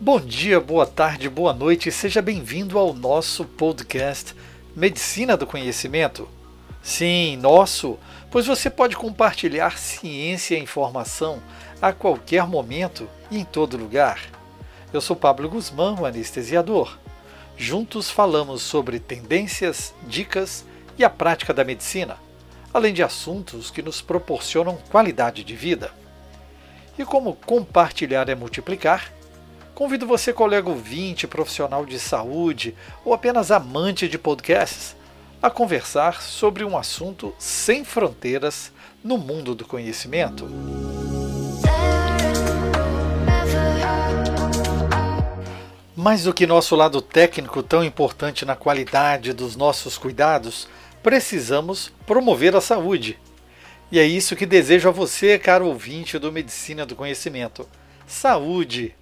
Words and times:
Bom 0.00 0.20
dia, 0.20 0.58
boa 0.60 0.86
tarde, 0.86 1.28
boa 1.28 1.52
noite, 1.52 1.92
seja 1.92 2.22
bem-vindo 2.22 2.78
ao 2.78 2.94
nosso 2.94 3.44
podcast 3.44 4.34
Medicina 4.74 5.36
do 5.36 5.46
Conhecimento. 5.46 6.26
Sim, 6.82 7.36
nosso, 7.36 7.98
pois 8.30 8.46
você 8.46 8.70
pode 8.70 8.96
compartilhar 8.96 9.76
ciência 9.76 10.56
e 10.56 10.62
informação 10.62 11.42
a 11.82 11.92
qualquer 11.92 12.46
momento 12.46 13.08
e 13.30 13.38
em 13.38 13.44
todo 13.44 13.76
lugar. 13.76 14.20
Eu 14.92 15.00
sou 15.00 15.16
Pablo 15.16 15.48
Guzmán, 15.48 15.96
anestesiador. 16.06 16.96
Juntos 17.56 18.10
falamos 18.10 18.60
sobre 18.60 19.00
tendências, 19.00 19.94
dicas 20.06 20.64
e 20.98 21.04
a 21.04 21.08
prática 21.08 21.54
da 21.54 21.64
medicina, 21.64 22.18
além 22.72 22.92
de 22.92 23.02
assuntos 23.02 23.70
que 23.70 23.80
nos 23.80 24.02
proporcionam 24.02 24.76
qualidade 24.90 25.42
de 25.42 25.56
vida. 25.56 25.90
E 26.98 27.04
como 27.04 27.34
compartilhar 27.34 28.28
é 28.28 28.34
multiplicar, 28.34 29.10
convido 29.74 30.06
você, 30.06 30.34
colega 30.34 30.68
ouvinte, 30.68 31.26
profissional 31.26 31.86
de 31.86 31.98
saúde 31.98 32.74
ou 33.02 33.14
apenas 33.14 33.50
amante 33.50 34.06
de 34.06 34.18
podcasts, 34.18 34.94
a 35.42 35.50
conversar 35.50 36.20
sobre 36.20 36.62
um 36.62 36.76
assunto 36.76 37.34
sem 37.38 37.84
fronteiras 37.84 38.70
no 39.02 39.16
mundo 39.16 39.54
do 39.54 39.64
conhecimento. 39.64 40.46
Mais 46.06 46.22
do 46.22 46.32
que 46.32 46.46
nosso 46.46 46.76
lado 46.76 47.02
técnico 47.02 47.64
tão 47.64 47.82
importante 47.82 48.44
na 48.44 48.54
qualidade 48.54 49.32
dos 49.32 49.56
nossos 49.56 49.98
cuidados, 49.98 50.68
precisamos 51.02 51.92
promover 52.06 52.54
a 52.54 52.60
saúde. 52.60 53.18
E 53.90 53.98
é 53.98 54.04
isso 54.04 54.36
que 54.36 54.46
desejo 54.46 54.88
a 54.88 54.92
você, 54.92 55.36
caro 55.36 55.66
ouvinte 55.66 56.16
do 56.16 56.30
Medicina 56.30 56.86
do 56.86 56.94
Conhecimento. 56.94 57.68
Saúde! 58.06 58.94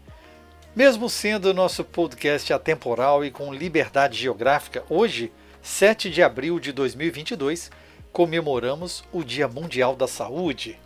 Mesmo 0.74 1.10
sendo 1.10 1.52
nosso 1.52 1.84
podcast 1.84 2.50
atemporal 2.54 3.22
e 3.22 3.30
com 3.30 3.52
liberdade 3.52 4.18
geográfica, 4.18 4.82
hoje, 4.88 5.30
7 5.60 6.08
de 6.08 6.22
abril 6.22 6.58
de 6.58 6.72
2022, 6.72 7.70
comemoramos 8.14 9.04
o 9.12 9.22
Dia 9.22 9.46
Mundial 9.46 9.94
da 9.94 10.08
Saúde. 10.08 10.80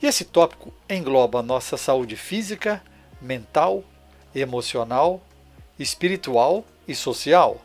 E 0.00 0.06
esse 0.06 0.24
tópico 0.24 0.72
engloba 0.88 1.42
nossa 1.42 1.76
saúde 1.76 2.16
física, 2.16 2.82
mental, 3.20 3.84
emocional, 4.34 5.22
espiritual 5.78 6.64
e 6.86 6.94
social. 6.94 7.60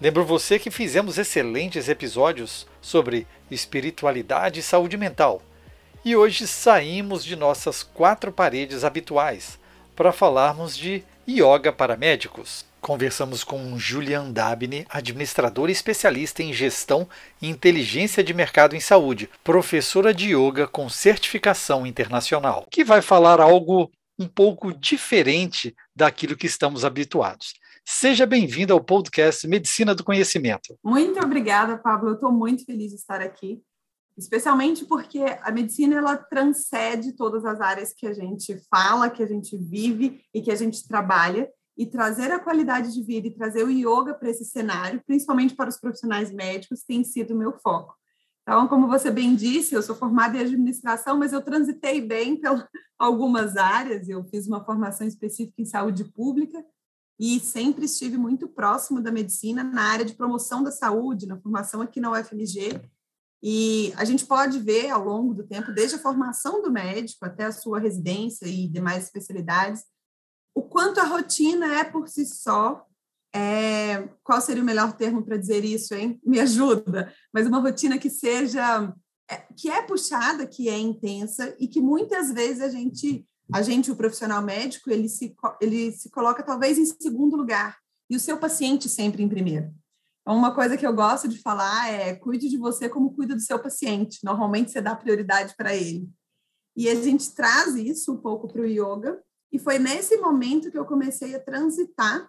Lembro 0.00 0.24
você 0.24 0.58
que 0.58 0.70
fizemos 0.70 1.18
excelentes 1.18 1.88
episódios 1.88 2.66
sobre 2.80 3.26
espiritualidade 3.50 4.60
e 4.60 4.62
saúde 4.62 4.96
mental. 4.96 5.40
E 6.04 6.16
hoje 6.16 6.46
saímos 6.48 7.24
de 7.24 7.36
nossas 7.36 7.82
quatro 7.82 8.32
paredes 8.32 8.82
habituais 8.82 9.58
para 9.94 10.10
falarmos 10.10 10.76
de 10.76 11.04
yoga 11.28 11.72
para 11.72 11.96
médicos. 11.96 12.64
Conversamos 12.80 13.44
com 13.44 13.78
Julian 13.78 14.32
Dabney, 14.32 14.84
administradora 14.90 15.70
e 15.70 15.72
especialista 15.72 16.42
em 16.42 16.52
gestão 16.52 17.08
e 17.40 17.48
inteligência 17.48 18.24
de 18.24 18.34
mercado 18.34 18.74
em 18.74 18.80
saúde, 18.80 19.30
professora 19.44 20.12
de 20.12 20.34
yoga 20.34 20.66
com 20.66 20.88
certificação 20.88 21.86
internacional, 21.86 22.66
que 22.68 22.82
vai 22.82 23.00
falar 23.00 23.40
algo 23.40 23.88
um 24.22 24.28
pouco 24.28 24.72
diferente 24.72 25.74
daquilo 25.94 26.36
que 26.36 26.46
estamos 26.46 26.84
habituados. 26.84 27.54
Seja 27.84 28.24
bem-vindo 28.24 28.72
ao 28.72 28.82
podcast 28.82 29.46
Medicina 29.48 29.94
do 29.94 30.04
Conhecimento. 30.04 30.78
Muito 30.84 31.18
obrigada, 31.18 31.76
Pablo. 31.76 32.10
Eu 32.10 32.14
estou 32.14 32.30
muito 32.30 32.64
feliz 32.64 32.90
de 32.90 32.96
estar 32.96 33.20
aqui, 33.20 33.60
especialmente 34.16 34.84
porque 34.84 35.18
a 35.42 35.50
medicina 35.50 35.96
ela 35.96 36.16
transcende 36.16 37.16
todas 37.16 37.44
as 37.44 37.60
áreas 37.60 37.92
que 37.92 38.06
a 38.06 38.14
gente 38.14 38.56
fala, 38.70 39.10
que 39.10 39.22
a 39.22 39.26
gente 39.26 39.56
vive 39.58 40.22
e 40.32 40.40
que 40.40 40.52
a 40.52 40.56
gente 40.56 40.86
trabalha. 40.86 41.50
E 41.74 41.86
trazer 41.86 42.30
a 42.30 42.38
qualidade 42.38 42.92
de 42.92 43.02
vida 43.02 43.26
e 43.26 43.34
trazer 43.34 43.64
o 43.64 43.70
yoga 43.70 44.12
para 44.12 44.28
esse 44.28 44.44
cenário, 44.44 45.02
principalmente 45.06 45.56
para 45.56 45.70
os 45.70 45.80
profissionais 45.80 46.30
médicos, 46.30 46.84
tem 46.86 47.02
sido 47.02 47.32
o 47.32 47.36
meu 47.36 47.54
foco. 47.54 47.94
Então, 48.42 48.66
como 48.66 48.88
você 48.88 49.10
bem 49.10 49.36
disse, 49.36 49.74
eu 49.74 49.82
sou 49.82 49.94
formada 49.94 50.36
em 50.36 50.40
administração, 50.40 51.16
mas 51.16 51.32
eu 51.32 51.40
transitei 51.40 52.00
bem 52.00 52.36
por 52.40 52.68
algumas 52.98 53.56
áreas. 53.56 54.08
Eu 54.08 54.24
fiz 54.24 54.46
uma 54.46 54.64
formação 54.64 55.06
específica 55.06 55.62
em 55.62 55.64
saúde 55.64 56.04
pública 56.04 56.64
e 57.18 57.38
sempre 57.38 57.84
estive 57.84 58.18
muito 58.18 58.48
próximo 58.48 59.00
da 59.00 59.12
medicina 59.12 59.62
na 59.62 59.82
área 59.82 60.04
de 60.04 60.14
promoção 60.14 60.62
da 60.62 60.72
saúde, 60.72 61.26
na 61.26 61.38
formação 61.38 61.80
aqui 61.80 62.00
na 62.00 62.10
UFMG. 62.10 62.80
E 63.40 63.92
a 63.96 64.04
gente 64.04 64.26
pode 64.26 64.58
ver 64.58 64.90
ao 64.90 65.04
longo 65.04 65.34
do 65.34 65.46
tempo, 65.46 65.72
desde 65.72 65.96
a 65.96 66.00
formação 66.00 66.62
do 66.62 66.70
médico 66.70 67.24
até 67.24 67.44
a 67.44 67.52
sua 67.52 67.78
residência 67.78 68.46
e 68.46 68.68
demais 68.68 69.04
especialidades, 69.04 69.84
o 70.54 70.62
quanto 70.62 71.00
a 71.00 71.04
rotina 71.04 71.74
é 71.74 71.84
por 71.84 72.08
si 72.08 72.26
só 72.26 72.86
é, 73.34 74.08
qual 74.22 74.40
seria 74.40 74.62
o 74.62 74.66
melhor 74.66 74.92
termo 74.92 75.24
para 75.24 75.36
dizer 75.36 75.64
isso, 75.64 75.94
hein? 75.94 76.20
Me 76.24 76.38
ajuda. 76.38 77.12
Mas 77.32 77.46
uma 77.46 77.60
rotina 77.60 77.98
que 77.98 78.10
seja 78.10 78.94
é, 79.30 79.36
que 79.56 79.70
é 79.70 79.80
puxada, 79.82 80.46
que 80.46 80.68
é 80.68 80.78
intensa 80.78 81.56
e 81.58 81.66
que 81.66 81.80
muitas 81.80 82.30
vezes 82.30 82.60
a 82.60 82.68
gente, 82.68 83.26
a 83.52 83.62
gente, 83.62 83.90
o 83.90 83.96
profissional 83.96 84.42
médico, 84.42 84.90
ele 84.90 85.08
se, 85.08 85.34
ele 85.60 85.92
se 85.92 86.10
coloca 86.10 86.42
talvez 86.42 86.78
em 86.78 86.84
segundo 86.84 87.36
lugar 87.36 87.78
e 88.10 88.16
o 88.16 88.20
seu 88.20 88.36
paciente 88.36 88.88
sempre 88.88 89.22
em 89.22 89.28
primeiro. 89.28 89.72
Então, 90.20 90.36
uma 90.36 90.54
coisa 90.54 90.76
que 90.76 90.86
eu 90.86 90.92
gosto 90.92 91.26
de 91.26 91.40
falar 91.40 91.90
é 91.90 92.14
cuide 92.14 92.48
de 92.48 92.58
você 92.58 92.88
como 92.88 93.14
cuida 93.14 93.34
do 93.34 93.40
seu 93.40 93.58
paciente. 93.58 94.20
Normalmente 94.22 94.70
você 94.70 94.80
dá 94.80 94.94
prioridade 94.94 95.54
para 95.56 95.74
ele. 95.74 96.08
E 96.76 96.88
a 96.88 96.94
gente 96.94 97.34
traz 97.34 97.74
isso 97.74 98.12
um 98.12 98.18
pouco 98.18 98.46
para 98.46 98.62
o 98.62 98.66
yoga. 98.66 99.20
E 99.50 99.58
foi 99.58 99.78
nesse 99.78 100.16
momento 100.18 100.70
que 100.70 100.78
eu 100.78 100.84
comecei 100.84 101.34
a 101.34 101.40
transitar 101.40 102.28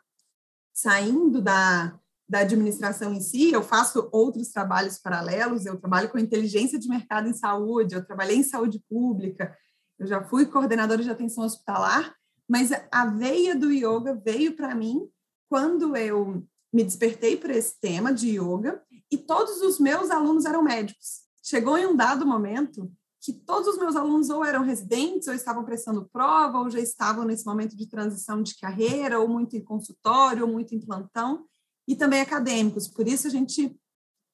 saindo 0.73 1.41
da, 1.41 1.97
da 2.27 2.39
administração 2.39 3.13
em 3.13 3.21
si, 3.21 3.51
eu 3.51 3.61
faço 3.61 4.09
outros 4.11 4.49
trabalhos 4.49 4.97
paralelos, 4.97 5.65
eu 5.65 5.79
trabalho 5.79 6.09
com 6.09 6.17
inteligência 6.17 6.79
de 6.79 6.89
mercado 6.89 7.29
em 7.29 7.33
saúde, 7.33 7.95
eu 7.95 8.05
trabalhei 8.05 8.37
em 8.37 8.43
saúde 8.43 8.83
pública, 8.89 9.55
eu 9.99 10.07
já 10.07 10.23
fui 10.23 10.45
coordenadora 10.45 11.03
de 11.03 11.09
atenção 11.09 11.43
hospitalar, 11.43 12.15
mas 12.49 12.71
a 12.91 13.05
veia 13.05 13.55
do 13.55 13.71
yoga 13.71 14.15
veio 14.15 14.55
para 14.55 14.73
mim 14.75 15.07
quando 15.49 15.95
eu 15.95 16.45
me 16.73 16.83
despertei 16.83 17.37
para 17.37 17.55
esse 17.55 17.79
tema 17.79 18.11
de 18.11 18.31
yoga 18.31 18.81
e 19.11 19.17
todos 19.17 19.61
os 19.61 19.79
meus 19.79 20.09
alunos 20.09 20.45
eram 20.45 20.63
médicos. 20.63 21.21
Chegou 21.43 21.77
em 21.77 21.85
um 21.85 21.95
dado 21.95 22.25
momento 22.25 22.91
que 23.23 23.31
todos 23.31 23.69
os 23.69 23.77
meus 23.77 23.95
alunos 23.95 24.29
ou 24.29 24.43
eram 24.43 24.63
residentes, 24.63 25.29
ou 25.29 25.33
estavam 25.33 25.63
prestando 25.63 26.09
prova, 26.11 26.59
ou 26.59 26.69
já 26.69 26.81
estavam 26.81 27.23
nesse 27.23 27.45
momento 27.45 27.73
de 27.73 27.87
transição 27.87 28.43
de 28.43 28.57
carreira, 28.57 29.17
ou 29.17 29.29
muito 29.29 29.55
em 29.55 29.63
consultório, 29.63 30.45
ou 30.45 30.51
muito 30.51 30.75
em 30.75 30.81
plantão, 30.81 31.45
e 31.87 31.95
também 31.95 32.19
acadêmicos. 32.19 32.85
Por 32.85 33.07
isso 33.07 33.25
a 33.25 33.29
gente 33.29 33.73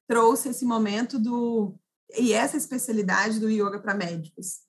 trouxe 0.08 0.50
esse 0.50 0.66
momento 0.66 1.20
do 1.20 1.76
e 2.18 2.34
essa 2.34 2.58
especialidade 2.58 3.40
do 3.40 3.48
yoga 3.48 3.80
para 3.80 3.94
médicos. 3.94 4.62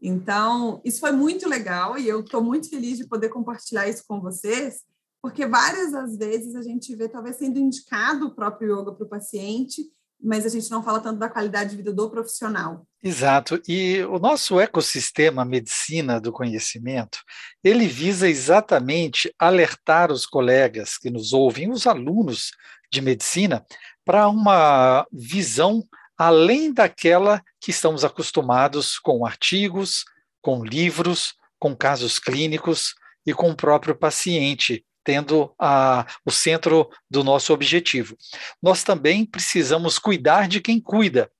Então, 0.00 0.80
isso 0.82 0.98
foi 0.98 1.12
muito 1.12 1.46
legal 1.46 1.98
e 1.98 2.08
eu 2.08 2.20
estou 2.20 2.42
muito 2.42 2.70
feliz 2.70 2.96
de 2.96 3.06
poder 3.06 3.28
compartilhar 3.28 3.86
isso 3.86 4.02
com 4.08 4.18
vocês, 4.22 4.80
porque 5.20 5.46
várias 5.46 5.92
das 5.92 6.16
vezes 6.16 6.54
a 6.54 6.62
gente 6.62 6.96
vê 6.96 7.06
talvez 7.06 7.36
sendo 7.36 7.58
indicado 7.58 8.28
o 8.28 8.34
próprio 8.34 8.80
yoga 8.80 8.94
para 8.94 9.04
o 9.04 9.08
paciente 9.08 9.92
mas 10.22 10.44
a 10.44 10.48
gente 10.48 10.70
não 10.70 10.82
fala 10.82 11.00
tanto 11.00 11.18
da 11.18 11.28
qualidade 11.28 11.70
de 11.70 11.76
vida 11.76 11.92
do 11.92 12.10
profissional. 12.10 12.86
Exato. 13.02 13.60
E 13.66 14.02
o 14.04 14.18
nosso 14.18 14.60
ecossistema 14.60 15.44
medicina 15.44 16.20
do 16.20 16.32
conhecimento, 16.32 17.18
ele 17.64 17.86
visa 17.86 18.28
exatamente 18.28 19.34
alertar 19.38 20.12
os 20.12 20.26
colegas 20.26 20.98
que 20.98 21.10
nos 21.10 21.32
ouvem, 21.32 21.70
os 21.70 21.86
alunos 21.86 22.50
de 22.92 23.00
medicina, 23.00 23.64
para 24.04 24.28
uma 24.28 25.06
visão 25.12 25.82
além 26.18 26.72
daquela 26.72 27.42
que 27.58 27.70
estamos 27.70 28.04
acostumados 28.04 28.98
com 28.98 29.24
artigos, 29.24 30.04
com 30.42 30.62
livros, 30.62 31.34
com 31.58 31.74
casos 31.74 32.18
clínicos 32.18 32.94
e 33.24 33.32
com 33.32 33.50
o 33.50 33.56
próprio 33.56 33.94
paciente 33.94 34.84
tendo 35.04 35.52
a, 35.58 36.06
o 36.24 36.30
centro 36.30 36.88
do 37.10 37.24
nosso 37.24 37.52
objetivo. 37.52 38.16
Nós 38.62 38.82
também 38.82 39.24
precisamos 39.24 39.98
cuidar 39.98 40.48
de 40.48 40.60
quem 40.60 40.80
cuida. 40.80 41.30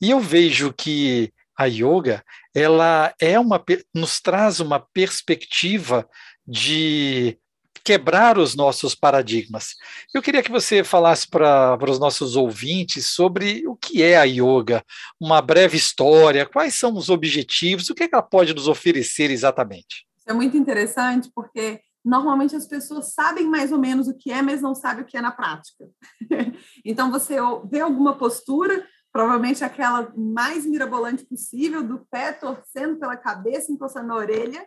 E 0.00 0.10
eu 0.10 0.20
vejo 0.20 0.72
que 0.72 1.32
a 1.56 1.64
yoga, 1.64 2.22
ela 2.54 3.14
é 3.20 3.38
uma 3.40 3.62
nos 3.94 4.20
traz 4.20 4.60
uma 4.60 4.78
perspectiva 4.78 6.06
de 6.46 7.38
quebrar 7.86 8.36
os 8.36 8.56
nossos 8.56 8.96
paradigmas. 8.96 9.76
Eu 10.12 10.20
queria 10.20 10.42
que 10.42 10.50
você 10.50 10.82
falasse 10.82 11.28
para 11.28 11.78
os 11.88 12.00
nossos 12.00 12.34
ouvintes 12.34 13.10
sobre 13.10 13.62
o 13.66 13.76
que 13.76 14.02
é 14.02 14.16
a 14.16 14.24
yoga, 14.24 14.84
uma 15.20 15.40
breve 15.40 15.76
história, 15.76 16.44
quais 16.44 16.74
são 16.74 16.94
os 16.96 17.08
objetivos, 17.08 17.88
o 17.88 17.94
que, 17.94 18.02
é 18.02 18.08
que 18.08 18.14
ela 18.14 18.24
pode 18.24 18.52
nos 18.52 18.66
oferecer 18.66 19.30
exatamente. 19.30 20.04
Isso 20.18 20.28
é 20.28 20.32
muito 20.32 20.56
interessante 20.56 21.30
porque 21.32 21.80
normalmente 22.06 22.54
as 22.54 22.68
pessoas 22.68 23.12
sabem 23.12 23.48
mais 23.48 23.72
ou 23.72 23.78
menos 23.78 24.06
o 24.06 24.16
que 24.16 24.30
é, 24.30 24.40
mas 24.40 24.62
não 24.62 24.76
sabem 24.76 25.02
o 25.02 25.06
que 25.06 25.16
é 25.16 25.20
na 25.20 25.32
prática. 25.32 25.90
então, 26.84 27.10
você 27.10 27.34
vê 27.68 27.80
alguma 27.80 28.16
postura, 28.16 28.86
provavelmente 29.12 29.64
aquela 29.64 30.12
mais 30.16 30.64
mirabolante 30.64 31.26
possível, 31.26 31.82
do 31.82 32.06
pé 32.08 32.32
torcendo 32.32 32.96
pela 33.00 33.16
cabeça, 33.16 33.72
encostando 33.72 34.06
na 34.06 34.14
orelha, 34.14 34.64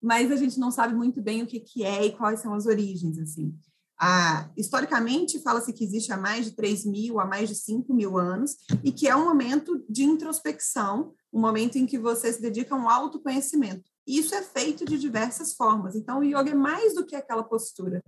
mas 0.00 0.30
a 0.30 0.36
gente 0.36 0.60
não 0.60 0.70
sabe 0.70 0.94
muito 0.94 1.20
bem 1.20 1.42
o 1.42 1.46
que, 1.46 1.58
que 1.58 1.82
é 1.82 2.06
e 2.06 2.16
quais 2.16 2.40
são 2.40 2.54
as 2.54 2.66
origens, 2.66 3.18
assim. 3.18 3.52
Ah, 3.98 4.48
historicamente, 4.56 5.42
fala-se 5.42 5.72
que 5.72 5.82
existe 5.82 6.12
há 6.12 6.16
mais 6.16 6.44
de 6.44 6.54
3 6.54 6.84
mil, 6.84 7.18
há 7.18 7.24
mais 7.24 7.48
de 7.48 7.56
5 7.56 7.92
mil 7.92 8.16
anos, 8.16 8.54
e 8.84 8.92
que 8.92 9.08
é 9.08 9.16
um 9.16 9.24
momento 9.24 9.84
de 9.88 10.04
introspecção, 10.04 11.14
um 11.32 11.40
momento 11.40 11.76
em 11.78 11.86
que 11.86 11.98
você 11.98 12.32
se 12.32 12.40
dedica 12.40 12.76
a 12.76 12.78
um 12.78 12.88
autoconhecimento. 12.88 13.95
E 14.06 14.18
isso 14.18 14.34
é 14.34 14.42
feito 14.42 14.84
de 14.84 14.98
diversas 14.98 15.54
formas. 15.54 15.96
Então, 15.96 16.20
o 16.20 16.24
yoga 16.24 16.50
é 16.50 16.54
mais 16.54 16.94
do 16.94 17.04
que 17.04 17.16
aquela 17.16 17.42
postura 17.42 18.02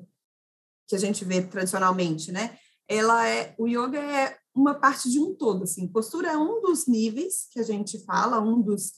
que 0.86 0.94
a 0.94 0.98
gente 0.98 1.24
vê 1.24 1.42
tradicionalmente, 1.42 2.30
né? 2.30 2.56
Ela 2.86 3.28
é, 3.28 3.54
o 3.58 3.66
yoga 3.66 3.98
é 3.98 4.38
uma 4.54 4.74
parte 4.74 5.10
de 5.10 5.18
um 5.18 5.34
todo, 5.34 5.64
assim. 5.64 5.86
Postura 5.88 6.32
é 6.32 6.36
um 6.36 6.60
dos 6.62 6.86
níveis 6.86 7.48
que 7.50 7.60
a 7.60 7.62
gente 7.62 7.98
fala, 8.04 8.40
um 8.40 8.62
dos, 8.62 8.92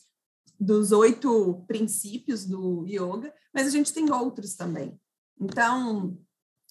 dos 0.58 0.92
oito 0.92 1.64
princípios 1.66 2.44
do 2.44 2.86
yoga, 2.86 3.34
mas 3.52 3.66
a 3.66 3.70
gente 3.70 3.92
tem 3.92 4.12
outros 4.12 4.54
também. 4.54 4.98
Então, 5.40 6.16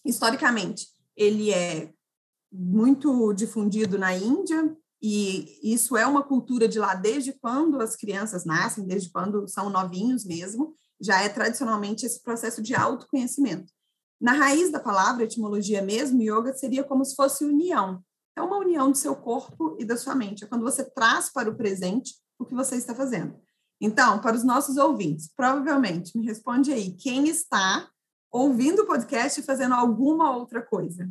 historicamente, 0.05 0.87
ele 1.15 1.51
é 1.51 1.91
muito 2.51 3.33
difundido 3.33 3.97
na 3.97 4.15
Índia, 4.15 4.75
e 5.01 5.59
isso 5.63 5.95
é 5.95 6.05
uma 6.05 6.23
cultura 6.23 6.67
de 6.67 6.77
lá 6.77 6.93
desde 6.93 7.31
quando 7.33 7.81
as 7.81 7.95
crianças 7.95 8.43
nascem, 8.43 8.85
desde 8.85 9.09
quando 9.09 9.47
são 9.47 9.69
novinhos 9.69 10.25
mesmo, 10.25 10.75
já 10.99 11.21
é 11.21 11.29
tradicionalmente 11.29 12.05
esse 12.05 12.21
processo 12.21 12.61
de 12.61 12.75
autoconhecimento. 12.75 13.71
Na 14.19 14.33
raiz 14.33 14.69
da 14.69 14.79
palavra, 14.79 15.23
etimologia 15.23 15.81
mesmo, 15.81 16.21
yoga 16.21 16.53
seria 16.53 16.83
como 16.83 17.05
se 17.05 17.15
fosse 17.15 17.45
união. 17.45 18.03
É 18.35 18.41
uma 18.41 18.57
união 18.57 18.91
do 18.91 18.97
seu 18.97 19.15
corpo 19.15 19.77
e 19.79 19.85
da 19.85 19.95
sua 19.95 20.13
mente. 20.13 20.43
É 20.43 20.47
quando 20.47 20.63
você 20.63 20.83
traz 20.83 21.31
para 21.31 21.49
o 21.49 21.55
presente 21.55 22.15
o 22.37 22.45
que 22.45 22.53
você 22.53 22.75
está 22.75 22.93
fazendo. 22.93 23.39
Então, 23.81 24.19
para 24.19 24.35
os 24.35 24.43
nossos 24.43 24.75
ouvintes, 24.75 25.31
provavelmente, 25.33 26.17
me 26.17 26.25
responde 26.25 26.73
aí, 26.73 26.91
quem 26.91 27.29
está 27.29 27.89
ouvindo 28.29 28.81
o 28.81 28.85
podcast 28.85 29.39
e 29.39 29.43
fazendo 29.43 29.73
alguma 29.73 30.35
outra 30.35 30.61
coisa? 30.61 31.09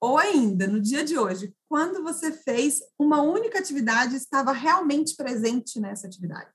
Ou 0.00 0.18
ainda, 0.18 0.66
no 0.66 0.80
dia 0.80 1.04
de 1.04 1.18
hoje, 1.18 1.54
quando 1.68 2.02
você 2.02 2.30
fez 2.30 2.80
uma 2.98 3.22
única 3.22 3.58
atividade 3.58 4.14
e 4.14 4.18
estava 4.18 4.52
realmente 4.52 5.16
presente 5.16 5.80
nessa 5.80 6.06
atividade. 6.06 6.52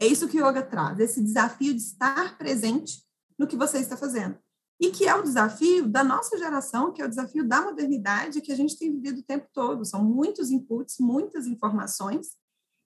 É 0.00 0.06
isso 0.06 0.28
que 0.28 0.40
o 0.40 0.48
yoga 0.48 0.62
traz, 0.62 0.98
esse 0.98 1.22
desafio 1.22 1.72
de 1.72 1.80
estar 1.80 2.36
presente 2.36 3.04
no 3.38 3.46
que 3.46 3.56
você 3.56 3.78
está 3.78 3.96
fazendo. 3.96 4.36
E 4.80 4.90
que 4.90 5.06
é 5.06 5.14
o 5.14 5.22
desafio 5.22 5.88
da 5.88 6.02
nossa 6.02 6.36
geração, 6.36 6.92
que 6.92 7.00
é 7.00 7.04
o 7.04 7.08
desafio 7.08 7.46
da 7.46 7.62
modernidade 7.62 8.40
que 8.40 8.50
a 8.50 8.56
gente 8.56 8.76
tem 8.76 8.92
vivido 8.92 9.20
o 9.20 9.24
tempo 9.24 9.46
todo. 9.52 9.84
São 9.84 10.04
muitos 10.04 10.50
inputs, 10.50 10.96
muitas 10.98 11.46
informações. 11.46 12.36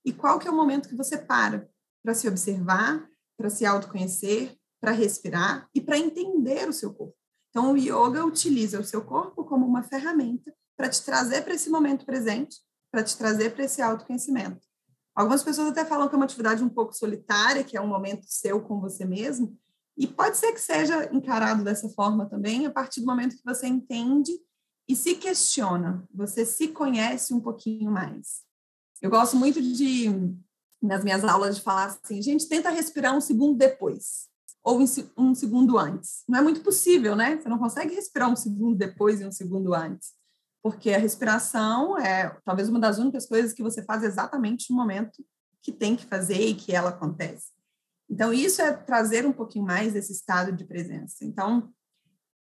E 0.05 0.13
qual 0.13 0.39
que 0.39 0.47
é 0.47 0.51
o 0.51 0.55
momento 0.55 0.89
que 0.89 0.95
você 0.95 1.17
para 1.17 1.67
para 2.05 2.15
se 2.15 2.29
observar, 2.29 3.09
para 3.37 3.51
se 3.51 3.65
autoconhecer, 3.65 4.55
para 4.81 4.93
respirar 4.93 5.69
e 5.75 5.81
para 5.81 5.99
entender 5.99 6.69
o 6.69 6.73
seu 6.73 6.93
corpo? 6.93 7.17
Então, 7.57 7.73
o 7.73 7.77
yoga 7.79 8.23
utiliza 8.23 8.79
o 8.79 8.85
seu 8.85 9.03
corpo 9.03 9.43
como 9.43 9.65
uma 9.65 9.83
ferramenta 9.83 10.53
para 10.77 10.91
te 10.91 11.03
trazer 11.03 11.41
para 11.41 11.55
esse 11.55 11.71
momento 11.71 12.05
presente, 12.05 12.59
para 12.93 13.03
te 13.03 13.17
trazer 13.17 13.55
para 13.55 13.65
esse 13.65 13.81
autoconhecimento. 13.81 14.61
Algumas 15.15 15.43
pessoas 15.43 15.69
até 15.69 15.83
falam 15.83 16.07
que 16.07 16.15
é 16.15 16.19
uma 16.19 16.27
atividade 16.27 16.63
um 16.63 16.69
pouco 16.69 16.93
solitária, 16.93 17.65
que 17.65 17.75
é 17.75 17.81
um 17.81 17.87
momento 17.87 18.27
seu 18.27 18.61
com 18.61 18.79
você 18.79 19.07
mesmo, 19.07 19.59
e 19.97 20.07
pode 20.07 20.37
ser 20.37 20.53
que 20.53 20.61
seja 20.61 21.09
encarado 21.11 21.65
dessa 21.65 21.89
forma 21.89 22.27
também, 22.27 22.67
a 22.67 22.71
partir 22.71 23.01
do 23.01 23.07
momento 23.07 23.39
que 23.39 23.45
você 23.45 23.67
entende 23.67 24.33
e 24.87 24.95
se 24.95 25.15
questiona, 25.15 26.07
você 26.13 26.45
se 26.45 26.69
conhece 26.69 27.33
um 27.33 27.41
pouquinho 27.41 27.91
mais. 27.91 28.43
Eu 29.01 29.09
gosto 29.09 29.35
muito 29.35 29.63
de, 29.63 30.11
nas 30.83 31.03
minhas 31.03 31.25
aulas, 31.25 31.57
de 31.57 31.63
falar 31.63 31.87
assim, 31.87 32.21
gente, 32.21 32.51
tenta 32.51 32.69
respirar 32.69 33.17
um 33.17 33.21
segundo 33.23 33.57
depois 33.57 34.29
ou 34.67 34.81
um 35.17 35.33
segundo 35.33 35.79
antes. 35.79 36.25
Não 36.29 36.41
é 36.41 36.43
muito 36.43 36.61
possível, 36.61 37.15
né? 37.15 37.37
Você 37.37 37.49
não 37.49 37.57
consegue 37.57 37.95
respirar 37.95 38.29
um 38.29 38.35
segundo 38.35 38.77
depois 38.77 39.21
e 39.21 39.25
um 39.25 39.31
segundo 39.31 39.73
antes, 39.73 40.13
porque 40.61 40.91
a 40.91 40.99
respiração 40.99 41.97
é 41.97 42.37
talvez 42.45 42.69
uma 42.69 42.81
das 42.81 42.99
únicas 42.99 43.27
coisas 43.27 43.53
que 43.53 43.63
você 43.63 43.81
faz 43.85 44.03
exatamente 44.03 44.69
no 44.69 44.77
momento 44.77 45.25
que 45.63 45.71
tem 45.71 45.95
que 45.95 46.05
fazer 46.05 46.41
e 46.41 46.55
que 46.57 46.75
ela 46.75 46.91
acontece. 46.91 47.53
Então, 48.11 48.33
isso 48.33 48.61
é 48.61 48.73
trazer 48.73 49.25
um 49.25 49.33
pouquinho 49.33 49.65
mais 49.65 49.93
desse 49.93 50.11
estado 50.11 50.51
de 50.51 50.65
presença. 50.65 51.25
Então, 51.25 51.73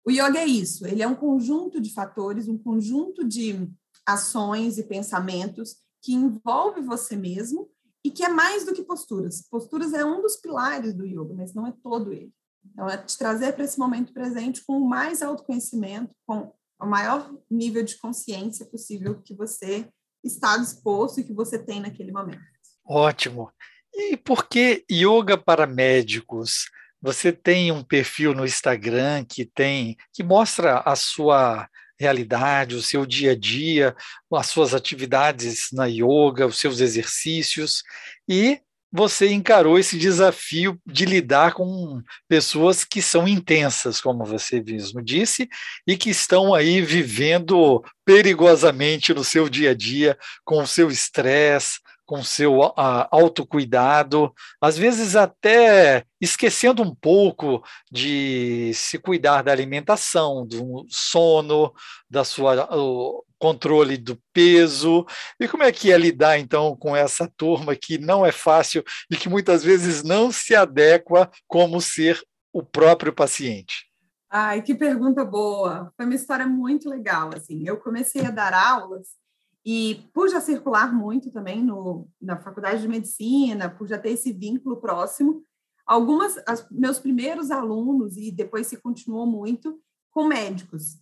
o 0.06 0.10
yoga 0.10 0.40
é 0.40 0.46
isso, 0.46 0.88
ele 0.88 1.04
é 1.04 1.08
um 1.08 1.16
conjunto 1.16 1.82
de 1.82 1.94
fatores, 1.94 2.48
um 2.48 2.58
conjunto 2.58 3.28
de 3.28 3.70
ações 4.06 4.78
e 4.78 4.84
pensamentos 4.84 5.76
que 6.02 6.14
envolve 6.14 6.80
você 6.80 7.18
mesmo 7.18 7.70
e 8.04 8.12
que 8.12 8.24
é 8.24 8.30
mais 8.30 8.66
do 8.66 8.74
que 8.74 8.84
posturas. 8.84 9.48
Posturas 9.50 9.94
é 9.94 10.04
um 10.04 10.22
dos 10.22 10.36
pilares 10.36 10.94
do 10.94 11.06
yoga, 11.06 11.34
mas 11.34 11.54
não 11.54 11.66
é 11.66 11.74
todo 11.84 12.12
ele. 12.12 12.32
Então, 12.66 12.90
é 12.90 12.98
te 12.98 13.18
trazer 13.18 13.54
para 13.54 13.66
esse 13.66 13.78
momento 13.78 14.14
presente 14.14 14.64
com 14.66 14.80
mais 14.80 15.22
autoconhecimento, 15.22 16.14
com 16.26 16.52
o 16.80 16.86
maior 16.86 17.34
nível 17.50 17.84
de 17.84 17.98
consciência 17.98 18.66
possível 18.66 19.22
que 19.22 19.34
você 19.34 19.88
está 20.24 20.58
disposto 20.58 21.20
e 21.20 21.24
que 21.24 21.34
você 21.34 21.58
tem 21.60 21.82
naquele 21.82 22.12
momento. 22.12 22.42
Ótimo. 22.86 23.52
E 23.94 24.18
por 24.18 24.48
que 24.48 24.84
yoga 24.92 25.38
para 25.38 25.68
médicos? 25.68 26.70
Você 27.02 27.32
tem 27.32 27.72
um 27.72 27.84
perfil 27.84 28.34
no 28.34 28.46
Instagram 28.46 29.26
que 29.26 29.46
tem 29.46 29.98
que 30.14 30.24
mostra 30.24 30.80
a 30.80 30.96
sua 30.96 31.70
realidade, 32.04 32.76
o 32.76 32.82
seu 32.82 33.06
dia 33.06 33.32
a 33.32 33.36
dia, 33.36 33.96
as 34.34 34.48
suas 34.48 34.74
atividades 34.74 35.70
na 35.72 35.86
yoga, 35.86 36.46
os 36.46 36.60
seus 36.60 36.80
exercícios, 36.82 37.82
e 38.28 38.60
você 38.96 39.32
encarou 39.32 39.80
esse 39.80 39.98
desafio 39.98 40.80
de 40.86 41.06
lidar 41.06 41.54
com 41.54 42.00
pessoas 42.28 42.84
que 42.84 43.02
são 43.02 43.28
intensas, 43.28 44.00
como 44.00 44.24
você 44.24 44.62
mesmo 44.62 45.02
disse, 45.02 45.50
e 45.88 45.98
que 45.98 46.12
estão 46.12 46.54
aí 46.54 46.80
vivendo 46.80 47.84
perigosamente 48.06 49.12
no 49.12 49.24
seu 49.24 49.50
dia 49.50 49.72
a 49.72 49.74
dia, 49.74 50.16
com 50.46 50.62
o 50.62 50.68
seu 50.68 50.92
estresse, 50.92 51.80
com 52.14 52.24
seu 52.24 52.60
uh, 52.60 52.74
autocuidado, 53.10 54.32
às 54.62 54.78
vezes 54.78 55.16
até 55.16 56.06
esquecendo 56.22 56.84
um 56.84 56.94
pouco 56.94 57.64
de 57.92 58.72
se 58.76 59.00
cuidar 59.00 59.42
da 59.42 59.52
alimentação, 59.52 60.46
do 60.46 60.86
sono, 60.90 61.74
da 62.08 62.24
sua 62.24 62.70
uh, 62.72 63.26
controle 63.40 63.98
do 63.98 64.16
peso. 64.32 65.08
E 65.40 65.48
como 65.48 65.64
é 65.64 65.72
que 65.72 65.92
é 65.92 65.98
lidar 65.98 66.38
então 66.38 66.78
com 66.78 66.96
essa 66.96 67.28
turma 67.36 67.76
que 67.76 67.98
não 67.98 68.24
é 68.24 68.32
fácil 68.32 68.84
e 69.10 69.16
que 69.16 69.28
muitas 69.28 69.64
vezes 69.64 70.04
não 70.04 70.32
se 70.32 70.54
adequa 70.54 71.32
como 71.48 71.82
ser 71.82 72.22
o 72.54 72.62
próprio 72.62 73.12
paciente? 73.12 73.88
Ai, 74.30 74.62
que 74.62 74.76
pergunta 74.76 75.26
boa. 75.26 75.92
Foi 75.98 76.06
uma 76.06 76.14
história 76.14 76.46
muito 76.46 76.88
legal 76.88 77.32
assim. 77.36 77.64
Eu 77.68 77.78
comecei 77.78 78.24
a 78.24 78.30
dar 78.30 78.54
aulas 78.54 79.23
e 79.66 80.10
por 80.14 80.30
já 80.30 80.42
circular 80.42 80.94
muito 80.94 81.32
também 81.32 81.64
no, 81.64 82.10
na 82.22 82.38
faculdade 82.38 82.82
de 82.82 82.88
medicina, 82.88 83.70
por 83.70 83.88
já 83.88 83.98
ter 83.98 84.12
esse 84.12 84.34
vínculo 84.34 84.78
próximo, 84.82 85.44
algumas, 85.86 86.38
as, 86.46 86.70
meus 86.70 87.00
primeiros 87.00 87.50
alunos, 87.50 88.18
e 88.18 88.32
depois 88.32 88.68
se 88.68 88.78
continuou 88.78 89.26
muito, 89.26 89.80
com 90.12 90.26
médicos. 90.26 90.98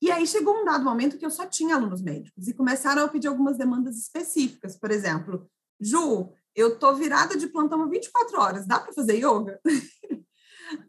E 0.00 0.10
aí 0.10 0.26
chegou 0.26 0.60
um 0.60 0.64
dado 0.64 0.84
momento 0.84 1.16
que 1.16 1.24
eu 1.24 1.30
só 1.30 1.46
tinha 1.46 1.76
alunos 1.76 2.02
médicos 2.02 2.48
e 2.48 2.54
começaram 2.54 3.04
a 3.04 3.08
pedir 3.08 3.28
algumas 3.28 3.56
demandas 3.56 3.96
específicas. 3.96 4.76
Por 4.76 4.90
exemplo, 4.90 5.48
Ju, 5.80 6.32
eu 6.56 6.76
tô 6.78 6.92
virada 6.94 7.36
de 7.36 7.46
plantão 7.46 7.88
24 7.88 8.40
horas, 8.40 8.66
dá 8.66 8.80
para 8.80 8.92
fazer 8.92 9.16
yoga? 9.18 9.60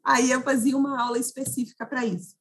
aí 0.04 0.32
eu 0.32 0.42
fazia 0.42 0.76
uma 0.76 1.00
aula 1.00 1.20
específica 1.20 1.86
para 1.86 2.04
isso. 2.06 2.36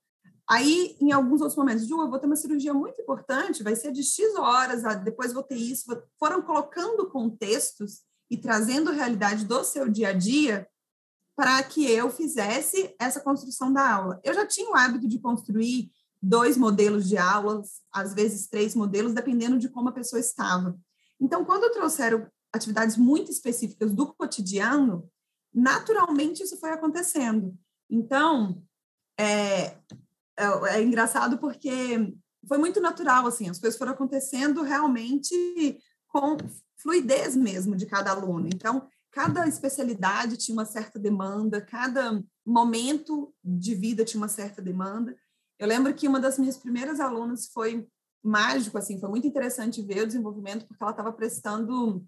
Aí, 0.52 0.94
em 1.00 1.10
alguns 1.12 1.40
outros 1.40 1.56
momentos, 1.56 1.86
Ju, 1.86 1.98
eu 1.98 2.10
vou 2.10 2.18
ter 2.18 2.26
uma 2.26 2.36
cirurgia 2.36 2.74
muito 2.74 3.00
importante, 3.00 3.62
vai 3.62 3.74
ser 3.74 3.90
de 3.90 4.02
X 4.02 4.34
horas, 4.36 4.82
depois 5.02 5.32
vou 5.32 5.42
ter 5.42 5.56
isso. 5.56 5.86
Foram 6.18 6.42
colocando 6.42 7.08
contextos 7.08 8.02
e 8.30 8.36
trazendo 8.36 8.90
a 8.90 8.92
realidade 8.92 9.46
do 9.46 9.64
seu 9.64 9.88
dia 9.88 10.10
a 10.10 10.12
dia 10.12 10.68
para 11.34 11.62
que 11.62 11.90
eu 11.90 12.10
fizesse 12.10 12.94
essa 12.98 13.18
construção 13.18 13.72
da 13.72 13.94
aula. 13.94 14.20
Eu 14.22 14.34
já 14.34 14.46
tinha 14.46 14.70
o 14.70 14.76
hábito 14.76 15.08
de 15.08 15.18
construir 15.18 15.90
dois 16.20 16.58
modelos 16.58 17.08
de 17.08 17.16
aulas, 17.16 17.80
às 17.90 18.12
vezes 18.12 18.46
três 18.46 18.74
modelos, 18.74 19.14
dependendo 19.14 19.58
de 19.58 19.70
como 19.70 19.88
a 19.88 19.92
pessoa 19.92 20.20
estava. 20.20 20.78
Então, 21.18 21.46
quando 21.46 21.72
trouxeram 21.72 22.26
atividades 22.52 22.98
muito 22.98 23.30
específicas 23.30 23.90
do 23.94 24.12
cotidiano, 24.12 25.10
naturalmente 25.54 26.42
isso 26.42 26.58
foi 26.58 26.72
acontecendo. 26.72 27.56
Então, 27.88 28.62
é, 29.18 29.78
é, 30.42 30.76
é 30.76 30.82
engraçado 30.82 31.38
porque 31.38 32.14
foi 32.46 32.58
muito 32.58 32.80
natural, 32.80 33.26
assim, 33.26 33.48
as 33.48 33.58
coisas 33.58 33.78
foram 33.78 33.92
acontecendo 33.92 34.62
realmente 34.62 35.78
com 36.08 36.36
fluidez 36.76 37.36
mesmo 37.36 37.76
de 37.76 37.86
cada 37.86 38.10
aluno. 38.10 38.48
Então, 38.48 38.88
cada 39.10 39.46
especialidade 39.46 40.36
tinha 40.36 40.54
uma 40.54 40.64
certa 40.64 40.98
demanda, 40.98 41.60
cada 41.60 42.22
momento 42.44 43.32
de 43.44 43.74
vida 43.74 44.04
tinha 44.04 44.20
uma 44.20 44.28
certa 44.28 44.60
demanda. 44.60 45.16
Eu 45.58 45.68
lembro 45.68 45.94
que 45.94 46.08
uma 46.08 46.18
das 46.18 46.38
minhas 46.38 46.56
primeiras 46.56 46.98
alunas 46.98 47.46
foi 47.46 47.86
mágico, 48.22 48.78
assim, 48.78 48.98
foi 48.98 49.08
muito 49.08 49.26
interessante 49.26 49.82
ver 49.82 50.02
o 50.02 50.06
desenvolvimento, 50.06 50.66
porque 50.66 50.82
ela 50.82 50.92
estava 50.92 51.12
prestando 51.12 52.04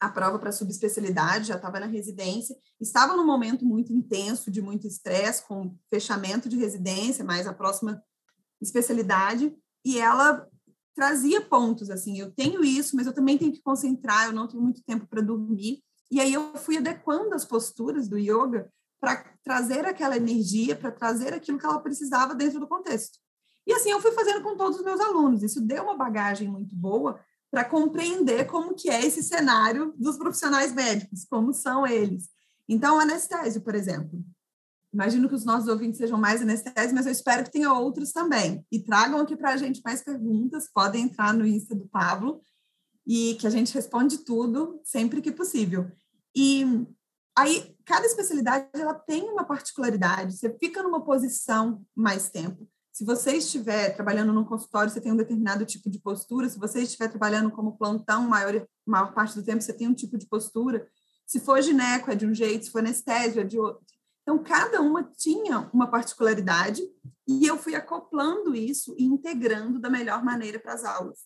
a 0.00 0.08
prova 0.08 0.38
para 0.38 0.50
subespecialidade, 0.50 1.48
já 1.48 1.56
estava 1.56 1.78
na 1.78 1.86
residência, 1.86 2.56
estava 2.80 3.14
num 3.14 3.26
momento 3.26 3.66
muito 3.66 3.92
intenso, 3.92 4.50
de 4.50 4.62
muito 4.62 4.86
estresse, 4.86 5.46
com 5.46 5.76
fechamento 5.90 6.48
de 6.48 6.56
residência, 6.56 7.22
mais 7.22 7.46
a 7.46 7.52
próxima 7.52 8.02
especialidade, 8.60 9.54
e 9.84 9.98
ela 9.98 10.48
trazia 10.94 11.40
pontos, 11.40 11.90
assim, 11.90 12.18
eu 12.18 12.30
tenho 12.30 12.64
isso, 12.64 12.96
mas 12.96 13.06
eu 13.06 13.12
também 13.12 13.36
tenho 13.36 13.52
que 13.52 13.62
concentrar, 13.62 14.26
eu 14.26 14.32
não 14.32 14.48
tenho 14.48 14.62
muito 14.62 14.82
tempo 14.82 15.06
para 15.06 15.20
dormir, 15.20 15.82
e 16.10 16.20
aí 16.20 16.32
eu 16.32 16.54
fui 16.56 16.78
adequando 16.78 17.34
as 17.34 17.44
posturas 17.44 18.08
do 18.08 18.18
yoga 18.18 18.70
para 19.00 19.24
trazer 19.44 19.84
aquela 19.84 20.16
energia, 20.16 20.76
para 20.76 20.90
trazer 20.90 21.32
aquilo 21.32 21.58
que 21.58 21.64
ela 21.64 21.80
precisava 21.80 22.34
dentro 22.34 22.58
do 22.58 22.66
contexto. 22.66 23.18
E 23.66 23.72
assim 23.72 23.90
eu 23.90 24.00
fui 24.00 24.12
fazendo 24.12 24.42
com 24.42 24.56
todos 24.56 24.78
os 24.78 24.84
meus 24.84 25.00
alunos. 25.00 25.42
Isso 25.42 25.60
deu 25.60 25.84
uma 25.84 25.96
bagagem 25.96 26.48
muito 26.48 26.74
boa 26.74 27.20
para 27.50 27.64
compreender 27.64 28.46
como 28.46 28.74
que 28.74 28.88
é 28.88 29.04
esse 29.04 29.22
cenário 29.22 29.92
dos 29.98 30.16
profissionais 30.16 30.72
médicos, 30.72 31.24
como 31.24 31.52
são 31.52 31.86
eles. 31.86 32.28
Então, 32.68 33.00
anestésio, 33.00 33.60
por 33.60 33.74
exemplo. 33.74 34.24
Imagino 34.92 35.28
que 35.28 35.34
os 35.34 35.44
nossos 35.44 35.68
ouvintes 35.68 35.98
sejam 35.98 36.18
mais 36.18 36.42
anestésio, 36.42 36.94
mas 36.94 37.06
eu 37.06 37.12
espero 37.12 37.44
que 37.44 37.52
tenha 37.52 37.72
outros 37.72 38.12
também. 38.12 38.64
E 38.70 38.80
tragam 38.80 39.20
aqui 39.20 39.36
para 39.36 39.50
a 39.50 39.56
gente 39.56 39.80
mais 39.84 40.02
perguntas, 40.02 40.68
podem 40.72 41.04
entrar 41.04 41.32
no 41.32 41.46
Insta 41.46 41.74
do 41.74 41.86
Pablo, 41.88 42.40
e 43.06 43.34
que 43.40 43.46
a 43.46 43.50
gente 43.50 43.74
responde 43.74 44.18
tudo 44.18 44.80
sempre 44.84 45.20
que 45.20 45.32
possível. 45.32 45.90
E 46.34 46.64
aí, 47.36 47.74
cada 47.84 48.06
especialidade 48.06 48.68
ela 48.72 48.94
tem 48.94 49.24
uma 49.24 49.44
particularidade, 49.44 50.36
você 50.36 50.56
fica 50.58 50.82
numa 50.82 51.04
posição 51.04 51.84
mais 51.94 52.30
tempo. 52.30 52.68
Se 52.92 53.04
você 53.04 53.36
estiver 53.36 53.94
trabalhando 53.94 54.32
num 54.32 54.44
consultório, 54.44 54.92
você 54.92 55.00
tem 55.00 55.12
um 55.12 55.16
determinado 55.16 55.64
tipo 55.64 55.88
de 55.88 55.98
postura. 55.98 56.48
Se 56.48 56.58
você 56.58 56.82
estiver 56.82 57.08
trabalhando 57.08 57.50
como 57.50 57.76
plantão, 57.76 58.28
maior, 58.28 58.66
maior 58.84 59.14
parte 59.14 59.34
do 59.36 59.44
tempo, 59.44 59.62
você 59.62 59.72
tem 59.72 59.88
um 59.88 59.94
tipo 59.94 60.18
de 60.18 60.26
postura. 60.26 60.88
Se 61.26 61.38
for 61.38 61.62
gineco, 61.62 62.10
é 62.10 62.14
de 62.14 62.26
um 62.26 62.34
jeito. 62.34 62.64
Se 62.64 62.70
for 62.70 62.80
anestésio, 62.80 63.42
é 63.42 63.44
de 63.44 63.58
outro. 63.58 63.84
Então, 64.22 64.42
cada 64.42 64.80
uma 64.80 65.02
tinha 65.02 65.70
uma 65.72 65.88
particularidade 65.88 66.82
e 67.26 67.46
eu 67.46 67.56
fui 67.56 67.74
acoplando 67.74 68.54
isso 68.54 68.94
e 68.98 69.04
integrando 69.04 69.78
da 69.78 69.88
melhor 69.88 70.24
maneira 70.24 70.58
para 70.58 70.74
as 70.74 70.84
aulas. 70.84 71.20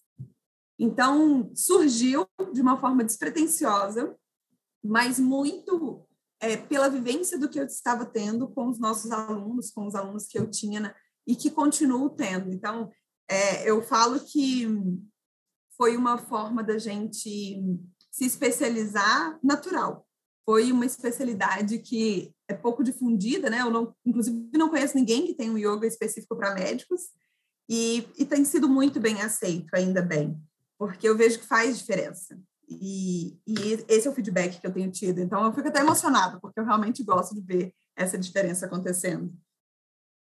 Então, 0.78 1.50
surgiu 1.54 2.26
de 2.52 2.61
uma 2.61 2.78
forma 2.78 3.04
despretensiosa, 3.04 4.14
mas 4.83 5.18
muito 5.18 6.06
é, 6.40 6.56
pela 6.56 6.90
vivência 6.90 7.38
do 7.38 7.49
que 7.49 7.59
eu 7.59 7.64
estava 7.64 8.04
tendo 8.04 8.49
com 8.49 8.68
os 8.68 8.78
nossos 8.78 9.11
alunos, 9.11 9.71
com 9.71 9.87
os 9.87 9.94
alunos 9.94 10.26
que 10.26 10.38
eu 10.38 10.50
tinha 10.50 10.80
na, 10.80 10.94
e 11.26 11.35
que 11.35 11.50
continuo 11.50 12.11
tendo. 12.11 12.52
Então, 12.52 12.90
é, 13.28 13.69
eu 13.69 13.83
falo 13.83 14.21
que 14.21 14.66
foi 15.76 15.97
uma 15.97 16.19
forma 16.19 16.62
da 16.62 16.78
gente 16.78 17.57
se 18.11 18.25
especializar 18.25 19.38
natural. 19.43 20.07
Foi 20.45 20.71
uma 20.71 20.87
especialidade 20.87 21.78
que 21.78 22.33
é 22.47 22.54
pouco 22.54 22.85
difundida, 22.85 23.49
né? 23.49 23.61
Eu 23.61 23.71
não, 23.71 23.95
inclusive, 24.04 24.50
não 24.54 24.69
conheço 24.69 24.97
ninguém 24.97 25.26
que 25.26 25.35
tenha 25.35 25.50
um 25.50 25.59
yoga 25.59 25.87
específico 25.87 26.37
para 26.37 26.54
médicos 26.54 27.00
e, 27.69 28.07
e 28.19 28.26
tem 28.26 28.45
sido 28.45 28.69
muito 28.69 29.00
bem 29.00 29.23
aceito, 29.23 29.75
ainda 29.75 30.02
bem, 30.02 30.38
porque 30.78 31.09
eu 31.09 31.16
vejo 31.16 31.38
que 31.38 31.47
faz 31.47 31.78
diferença. 31.78 32.38
E, 32.69 33.38
e 33.47 33.85
esse 33.88 34.07
é 34.07 34.11
o 34.11 34.14
feedback 34.14 34.61
que 34.61 34.66
eu 34.66 34.73
tenho 34.73 34.90
tido. 34.90 35.21
Então, 35.21 35.45
eu 35.45 35.52
fico 35.52 35.69
até 35.69 35.81
emocionada, 35.81 36.38
porque 36.40 36.61
eu 36.61 36.64
realmente 36.64 37.02
gosto 37.02 37.35
de 37.35 37.40
ver 37.40 37.75
essa 37.97 38.19
diferença 38.19 38.66
acontecendo 38.66 39.33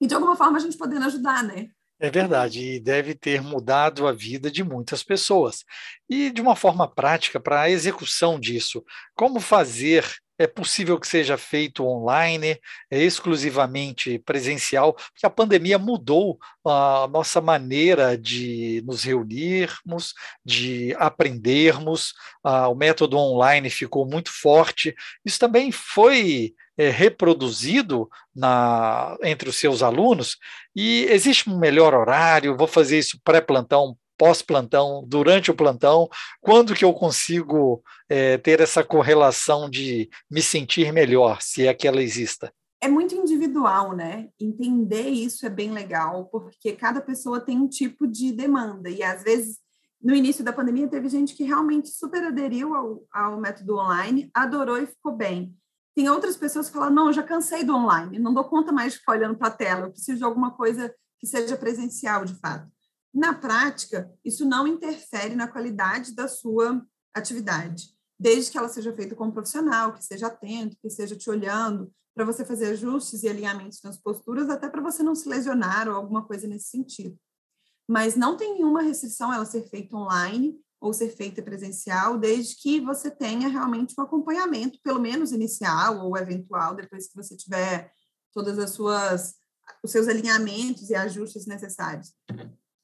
e 0.02 0.08
de 0.08 0.16
alguma 0.16 0.36
forma 0.36 0.58
a 0.58 0.62
gente 0.62 0.78
podendo 0.78 1.06
ajudar, 1.06 1.44
né? 1.44 1.70
É 2.00 2.10
verdade, 2.10 2.60
e 2.60 2.80
deve 2.80 3.14
ter 3.14 3.44
mudado 3.44 4.08
a 4.08 4.12
vida 4.12 4.50
de 4.50 4.64
muitas 4.64 5.04
pessoas. 5.04 5.64
E 6.10 6.32
de 6.32 6.42
uma 6.42 6.56
forma 6.56 6.88
prática, 6.88 7.40
para 7.40 7.62
a 7.62 7.70
execução 7.70 8.40
disso, 8.40 8.84
como 9.16 9.40
fazer 9.40 10.04
é 10.42 10.48
possível 10.48 11.00
que 11.00 11.08
seja 11.08 11.38
feito 11.38 11.86
online, 11.86 12.60
é 12.90 12.98
exclusivamente 12.98 14.18
presencial, 14.18 14.94
porque 14.94 15.26
a 15.26 15.30
pandemia 15.30 15.78
mudou 15.78 16.40
a 16.66 17.08
nossa 17.12 17.40
maneira 17.40 18.18
de 18.18 18.82
nos 18.84 19.04
reunirmos, 19.04 20.16
de 20.44 20.96
aprendermos, 20.98 22.16
ah, 22.44 22.68
o 22.70 22.74
método 22.74 23.18
online 23.18 23.70
ficou 23.70 24.04
muito 24.08 24.32
forte. 24.32 24.96
Isso 25.24 25.38
também 25.38 25.72
foi 25.72 26.56
é, 26.82 26.90
reproduzido 26.90 28.10
na, 28.36 29.16
entre 29.22 29.48
os 29.48 29.58
seus 29.58 29.84
alunos, 29.84 30.38
e 30.76 31.06
existe 31.10 31.48
um 31.48 31.60
melhor 31.60 31.94
horário, 31.94 32.58
vou 32.58 32.66
fazer 32.66 32.98
isso 32.98 33.20
pré-plantão, 33.24 33.96
pós-plantão, 34.18 35.04
durante 35.06 35.52
o 35.52 35.56
plantão, 35.56 36.10
quando 36.40 36.74
que 36.74 36.84
eu 36.84 36.92
consigo 36.92 37.84
é, 38.10 38.38
ter 38.40 38.60
essa 38.60 38.84
correlação 38.84 39.70
de 39.70 40.10
me 40.30 40.42
sentir 40.42 40.92
melhor, 40.92 41.40
se 41.40 41.68
é 41.68 41.74
que 41.74 41.88
ela 41.88 42.02
exista? 42.02 42.52
É 42.82 42.88
muito 42.88 43.14
individual, 43.14 43.96
né? 43.96 44.30
Entender 44.40 45.08
isso 45.08 45.46
é 45.46 45.50
bem 45.50 45.72
legal, 45.72 46.26
porque 46.32 46.72
cada 46.72 47.00
pessoa 47.00 47.40
tem 47.40 47.60
um 47.60 47.68
tipo 47.68 48.08
de 48.08 48.32
demanda, 48.32 48.90
e 48.90 49.04
às 49.04 49.22
vezes 49.22 49.60
no 50.02 50.16
início 50.16 50.44
da 50.44 50.52
pandemia 50.52 50.88
teve 50.88 51.08
gente 51.10 51.36
que 51.36 51.44
realmente 51.44 51.90
super 51.90 52.24
aderiu 52.24 52.74
ao, 52.74 53.04
ao 53.14 53.40
método 53.40 53.78
online, 53.78 54.32
adorou 54.34 54.80
e 54.80 54.88
ficou 54.88 55.16
bem. 55.16 55.56
Tem 55.96 56.10
outras 56.10 56.38
pessoas 56.38 56.68
que 56.68 56.74
falam, 56.74 56.90
não, 56.90 57.08
eu 57.08 57.14
já 57.14 57.24
cansei 57.24 57.64
do 57.64 57.76
online, 57.76 58.18
não 58.18 58.34
dou 58.34 58.46
conta 58.46 58.72
mais 58.72 58.94
de 58.94 59.00
ficar 59.00 59.14
olhando 59.14 59.38
para 59.38 59.50
a 59.50 59.52
tela, 59.52 59.88
eu 59.88 59.92
preciso 59.92 60.20
de 60.20 60.24
alguma 60.24 60.52
coisa 60.52 60.94
que 61.20 61.28
seja 61.28 61.58
presencial, 61.58 62.24
de 62.26 62.34
fato. 62.36 62.72
Na 63.14 63.34
prática, 63.34 64.12
isso 64.24 64.46
não 64.46 64.66
interfere 64.66 65.36
na 65.36 65.48
qualidade 65.48 66.16
da 66.16 66.28
sua 66.28 66.82
atividade, 67.14 67.90
desde 68.18 68.52
que 68.52 68.58
ela 68.58 68.70
seja 68.70 68.94
feita 68.94 69.16
com 69.16 69.26
um 69.26 69.32
profissional, 69.32 69.94
que 69.94 70.04
seja 70.04 70.28
atento, 70.28 70.78
que 70.82 70.88
esteja 70.88 71.16
te 71.16 71.30
olhando, 71.30 71.92
para 72.14 72.26
você 72.26 72.46
fazer 72.46 72.68
ajustes 72.68 73.24
e 73.24 73.30
alinhamentos 73.30 73.82
nas 73.84 73.98
posturas, 73.98 74.50
até 74.50 74.70
para 74.70 74.82
você 74.82 75.04
não 75.04 75.16
se 75.16 75.28
lesionar 75.28 75.88
ou 75.88 75.96
alguma 75.96 76.26
coisa 76.26 76.48
nesse 76.48 76.70
sentido. 76.70 77.18
Mas 77.88 78.16
não 78.16 78.38
tem 78.38 78.54
nenhuma 78.54 78.82
restrição 78.82 79.34
ela 79.34 79.46
ser 79.46 79.68
feita 79.70 79.96
online 79.96 80.58
ou 80.82 80.94
ser 80.94 81.10
feita 81.16 81.44
presencial, 81.44 82.18
desde 82.18 82.56
que 82.56 82.82
você 82.82 83.12
tenha 83.12 83.48
realmente 83.48 83.94
um 83.98 84.02
acompanhamento, 84.02 84.80
pelo 84.84 85.00
menos 85.00 85.32
inicial 85.32 86.00
ou 86.00 86.18
eventual, 86.18 86.76
depois 86.76 87.08
que 87.08 87.16
você 87.16 87.38
tiver 87.38 87.92
todas 88.34 88.58
as 88.58 88.72
suas 88.72 89.40
os 89.84 89.92
seus 89.92 90.08
alinhamentos 90.08 90.90
e 90.90 90.96
ajustes 90.96 91.46
necessários. 91.46 92.14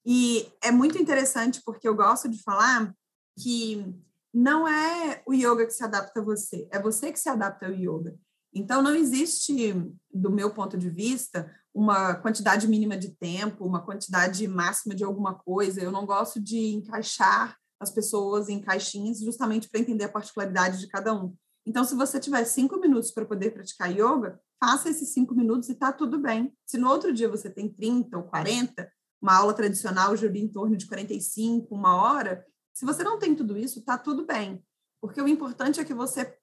E 0.05 0.47
é 0.63 0.71
muito 0.71 0.97
interessante 0.97 1.61
porque 1.65 1.87
eu 1.87 1.95
gosto 1.95 2.29
de 2.29 2.41
falar 2.41 2.93
que 3.37 3.93
não 4.33 4.67
é 4.67 5.21
o 5.25 5.33
yoga 5.33 5.65
que 5.65 5.73
se 5.73 5.83
adapta 5.83 6.21
a 6.21 6.23
você, 6.23 6.67
é 6.71 6.79
você 6.79 7.11
que 7.11 7.19
se 7.19 7.27
adapta 7.27 7.65
ao 7.65 7.73
yoga. 7.73 8.15
Então, 8.53 8.81
não 8.81 8.95
existe, 8.95 9.73
do 10.11 10.31
meu 10.31 10.51
ponto 10.51 10.77
de 10.77 10.89
vista, 10.89 11.51
uma 11.73 12.15
quantidade 12.15 12.67
mínima 12.67 12.97
de 12.97 13.09
tempo, 13.09 13.65
uma 13.65 13.83
quantidade 13.83 14.47
máxima 14.47 14.95
de 14.95 15.03
alguma 15.03 15.35
coisa. 15.35 15.81
Eu 15.81 15.91
não 15.91 16.05
gosto 16.05 16.39
de 16.39 16.73
encaixar 16.73 17.57
as 17.79 17.91
pessoas 17.91 18.49
em 18.49 18.59
caixinhas 18.59 19.19
justamente 19.19 19.69
para 19.69 19.79
entender 19.79 20.05
a 20.05 20.09
particularidade 20.09 20.79
de 20.79 20.87
cada 20.87 21.13
um. 21.13 21.35
Então, 21.65 21.83
se 21.83 21.95
você 21.95 22.19
tiver 22.19 22.43
cinco 22.45 22.79
minutos 22.79 23.11
para 23.11 23.25
poder 23.25 23.51
praticar 23.51 23.91
yoga, 23.91 24.39
faça 24.59 24.89
esses 24.89 25.09
cinco 25.09 25.35
minutos 25.35 25.69
e 25.69 25.73
está 25.73 25.91
tudo 25.91 26.17
bem. 26.17 26.53
Se 26.65 26.77
no 26.77 26.89
outro 26.89 27.13
dia 27.13 27.27
você 27.27 27.49
tem 27.49 27.67
30 27.67 28.17
ou 28.17 28.23
40, 28.23 28.89
uma 29.21 29.35
aula 29.35 29.53
tradicional 29.53 30.15
gira 30.15 30.37
em 30.37 30.47
torno 30.47 30.77
de 30.77 30.87
45, 30.87 31.73
uma 31.75 31.95
hora. 31.95 32.45
Se 32.73 32.85
você 32.85 33.03
não 33.03 33.19
tem 33.19 33.35
tudo 33.35 33.57
isso, 33.57 33.79
está 33.79 33.97
tudo 33.97 34.25
bem. 34.25 34.63
Porque 35.01 35.21
o 35.21 35.27
importante 35.27 35.79
é 35.79 35.85
que 35.85 35.93
você 35.93 36.37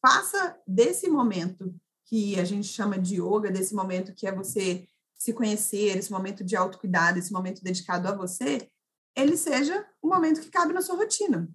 faça 0.00 0.58
desse 0.66 1.08
momento 1.08 1.74
que 2.06 2.38
a 2.38 2.44
gente 2.44 2.66
chama 2.66 2.98
de 2.98 3.16
yoga, 3.20 3.50
desse 3.50 3.74
momento 3.74 4.14
que 4.14 4.26
é 4.26 4.32
você 4.32 4.86
se 5.16 5.32
conhecer, 5.32 5.96
esse 5.96 6.10
momento 6.10 6.42
de 6.42 6.56
autocuidado, 6.56 7.18
esse 7.18 7.32
momento 7.32 7.62
dedicado 7.62 8.08
a 8.08 8.14
você, 8.14 8.70
ele 9.16 9.36
seja 9.36 9.86
o 10.02 10.08
momento 10.08 10.40
que 10.40 10.50
cabe 10.50 10.72
na 10.72 10.82
sua 10.82 10.96
rotina. 10.96 11.48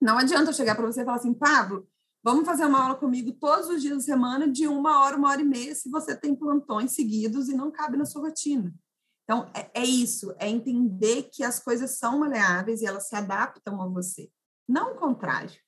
Não 0.00 0.18
adianta 0.18 0.50
eu 0.50 0.54
chegar 0.54 0.74
para 0.74 0.86
você 0.86 1.02
e 1.02 1.04
falar 1.04 1.16
assim, 1.16 1.34
Pablo, 1.34 1.88
vamos 2.22 2.44
fazer 2.44 2.64
uma 2.64 2.82
aula 2.82 2.94
comigo 2.94 3.32
todos 3.32 3.68
os 3.68 3.82
dias 3.82 3.96
da 3.98 4.02
semana 4.02 4.48
de 4.48 4.66
uma 4.66 5.02
hora, 5.02 5.16
uma 5.16 5.30
hora 5.30 5.40
e 5.40 5.44
meia, 5.44 5.74
se 5.74 5.90
você 5.90 6.16
tem 6.16 6.34
plantões 6.34 6.92
seguidos 6.92 7.48
e 7.48 7.54
não 7.54 7.70
cabe 7.70 7.96
na 7.96 8.04
sua 8.04 8.22
rotina. 8.22 8.72
Então, 9.24 9.50
é, 9.54 9.82
é 9.82 9.84
isso, 9.84 10.34
é 10.38 10.48
entender 10.48 11.24
que 11.32 11.42
as 11.42 11.58
coisas 11.58 11.98
são 11.98 12.18
maleáveis 12.18 12.80
e 12.80 12.86
elas 12.86 13.08
se 13.08 13.14
adaptam 13.14 13.80
a 13.82 13.86
você, 13.86 14.30
não 14.66 14.92
o 14.92 14.96
contrário. 14.96 15.58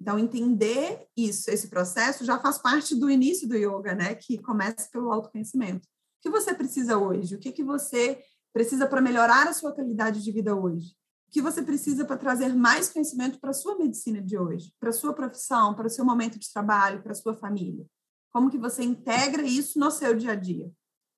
Então, 0.00 0.18
entender 0.18 1.08
isso, 1.16 1.50
esse 1.50 1.68
processo, 1.68 2.24
já 2.24 2.38
faz 2.38 2.58
parte 2.58 2.94
do 2.94 3.10
início 3.10 3.48
do 3.48 3.56
yoga, 3.56 3.96
né? 3.96 4.14
Que 4.14 4.38
começa 4.38 4.88
pelo 4.92 5.12
autoconhecimento. 5.12 5.88
O 5.88 6.22
que 6.22 6.30
você 6.30 6.54
precisa 6.54 6.96
hoje? 6.96 7.34
O 7.34 7.38
que, 7.38 7.50
que 7.50 7.64
você 7.64 8.22
precisa 8.52 8.86
para 8.86 9.00
melhorar 9.00 9.46
a 9.46 9.52
sua 9.52 9.72
qualidade 9.72 10.22
de 10.22 10.32
vida 10.32 10.54
hoje? 10.54 10.96
O 11.28 11.30
que 11.30 11.42
você 11.42 11.62
precisa 11.62 12.04
para 12.04 12.16
trazer 12.16 12.54
mais 12.54 12.88
conhecimento 12.88 13.38
para 13.38 13.50
a 13.50 13.54
sua 13.54 13.76
medicina 13.76 14.22
de 14.22 14.38
hoje, 14.38 14.72
para 14.80 14.88
a 14.88 14.92
sua 14.92 15.12
profissão, 15.12 15.74
para 15.74 15.86
o 15.86 15.90
seu 15.90 16.04
momento 16.04 16.38
de 16.38 16.50
trabalho, 16.50 17.02
para 17.02 17.12
a 17.12 17.14
sua 17.14 17.34
família? 17.34 17.86
Como 18.32 18.50
que 18.50 18.58
você 18.58 18.82
integra 18.82 19.42
isso 19.42 19.78
no 19.78 19.90
seu 19.90 20.14
dia 20.14 20.32
a 20.32 20.34
dia? 20.34 20.70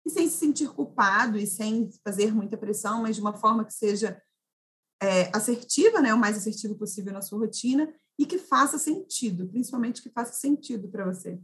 E 0.05 0.11
sem 0.11 0.29
se 0.29 0.39
sentir 0.39 0.69
culpado 0.71 1.39
e 1.39 1.47
sem 1.47 1.91
fazer 2.05 2.35
muita 2.35 2.57
pressão, 2.57 3.03
mas 3.03 3.17
de 3.17 3.23
uma 3.23 3.35
forma 3.35 3.65
que 3.65 3.73
seja 3.73 4.21
é, 5.01 5.35
assertiva, 5.35 6.01
né, 6.01 6.13
o 6.13 6.19
mais 6.19 6.37
assertivo 6.37 6.75
possível 6.77 7.13
na 7.13 7.23
sua 7.23 7.39
rotina 7.39 7.93
e 8.19 8.27
que 8.27 8.39
faça 8.39 8.79
sentido, 8.79 9.49
principalmente 9.49 10.03
que 10.03 10.11
faça 10.11 10.33
sentido 10.35 10.89
para 10.89 11.05
você. 11.05 11.41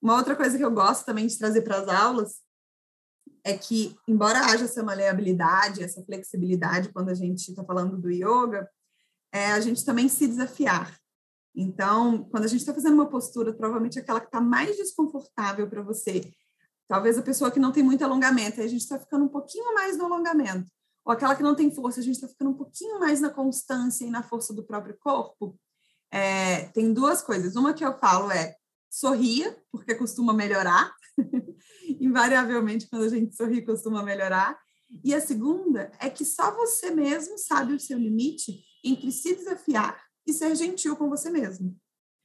Uma 0.00 0.16
outra 0.16 0.36
coisa 0.36 0.56
que 0.56 0.64
eu 0.64 0.70
gosto 0.70 1.04
também 1.04 1.26
de 1.26 1.36
trazer 1.38 1.62
para 1.62 1.78
as 1.78 1.88
aulas 1.88 2.45
é 3.44 3.56
que, 3.56 3.96
embora 4.08 4.40
haja 4.40 4.64
essa 4.64 4.82
maleabilidade, 4.82 5.82
essa 5.82 6.02
flexibilidade 6.02 6.92
quando 6.92 7.10
a 7.10 7.14
gente 7.14 7.50
está 7.50 7.64
falando 7.64 7.96
do 7.96 8.10
yoga, 8.10 8.68
é 9.32 9.52
a 9.52 9.60
gente 9.60 9.84
também 9.84 10.08
se 10.08 10.26
desafiar. 10.26 10.98
Então, 11.54 12.24
quando 12.24 12.44
a 12.44 12.48
gente 12.48 12.60
está 12.60 12.74
fazendo 12.74 12.94
uma 12.94 13.08
postura, 13.08 13.52
provavelmente 13.52 13.98
aquela 13.98 14.20
que 14.20 14.26
está 14.26 14.40
mais 14.40 14.76
desconfortável 14.76 15.68
para 15.68 15.82
você, 15.82 16.30
talvez 16.88 17.16
a 17.16 17.22
pessoa 17.22 17.50
que 17.50 17.60
não 17.60 17.72
tem 17.72 17.82
muito 17.82 18.04
alongamento, 18.04 18.60
aí 18.60 18.66
a 18.66 18.70
gente 18.70 18.82
está 18.82 18.98
ficando 18.98 19.24
um 19.24 19.28
pouquinho 19.28 19.74
mais 19.74 19.96
no 19.96 20.04
alongamento, 20.04 20.70
ou 21.04 21.12
aquela 21.12 21.36
que 21.36 21.42
não 21.42 21.54
tem 21.54 21.70
força, 21.70 22.00
a 22.00 22.02
gente 22.02 22.16
está 22.16 22.28
ficando 22.28 22.50
um 22.50 22.54
pouquinho 22.54 22.98
mais 22.98 23.20
na 23.20 23.30
constância 23.30 24.04
e 24.04 24.10
na 24.10 24.22
força 24.22 24.52
do 24.52 24.64
próprio 24.64 24.96
corpo. 24.98 25.56
É, 26.10 26.64
tem 26.68 26.92
duas 26.92 27.22
coisas. 27.22 27.54
Uma 27.56 27.72
que 27.72 27.84
eu 27.84 27.96
falo 27.98 28.30
é 28.30 28.56
sorria, 28.96 29.54
porque 29.70 29.94
costuma 29.94 30.32
melhorar. 30.32 30.94
Invariavelmente, 32.00 32.88
quando 32.88 33.02
a 33.02 33.08
gente 33.10 33.36
sorri, 33.36 33.62
costuma 33.62 34.02
melhorar. 34.02 34.58
E 35.04 35.14
a 35.14 35.20
segunda 35.20 35.92
é 36.00 36.08
que 36.08 36.24
só 36.24 36.54
você 36.54 36.90
mesmo 36.90 37.36
sabe 37.36 37.74
o 37.74 37.80
seu 37.80 37.98
limite 37.98 38.64
entre 38.82 39.12
se 39.12 39.34
desafiar 39.34 40.02
e 40.26 40.32
ser 40.32 40.54
gentil 40.56 40.96
com 40.96 41.10
você 41.10 41.28
mesmo. 41.28 41.76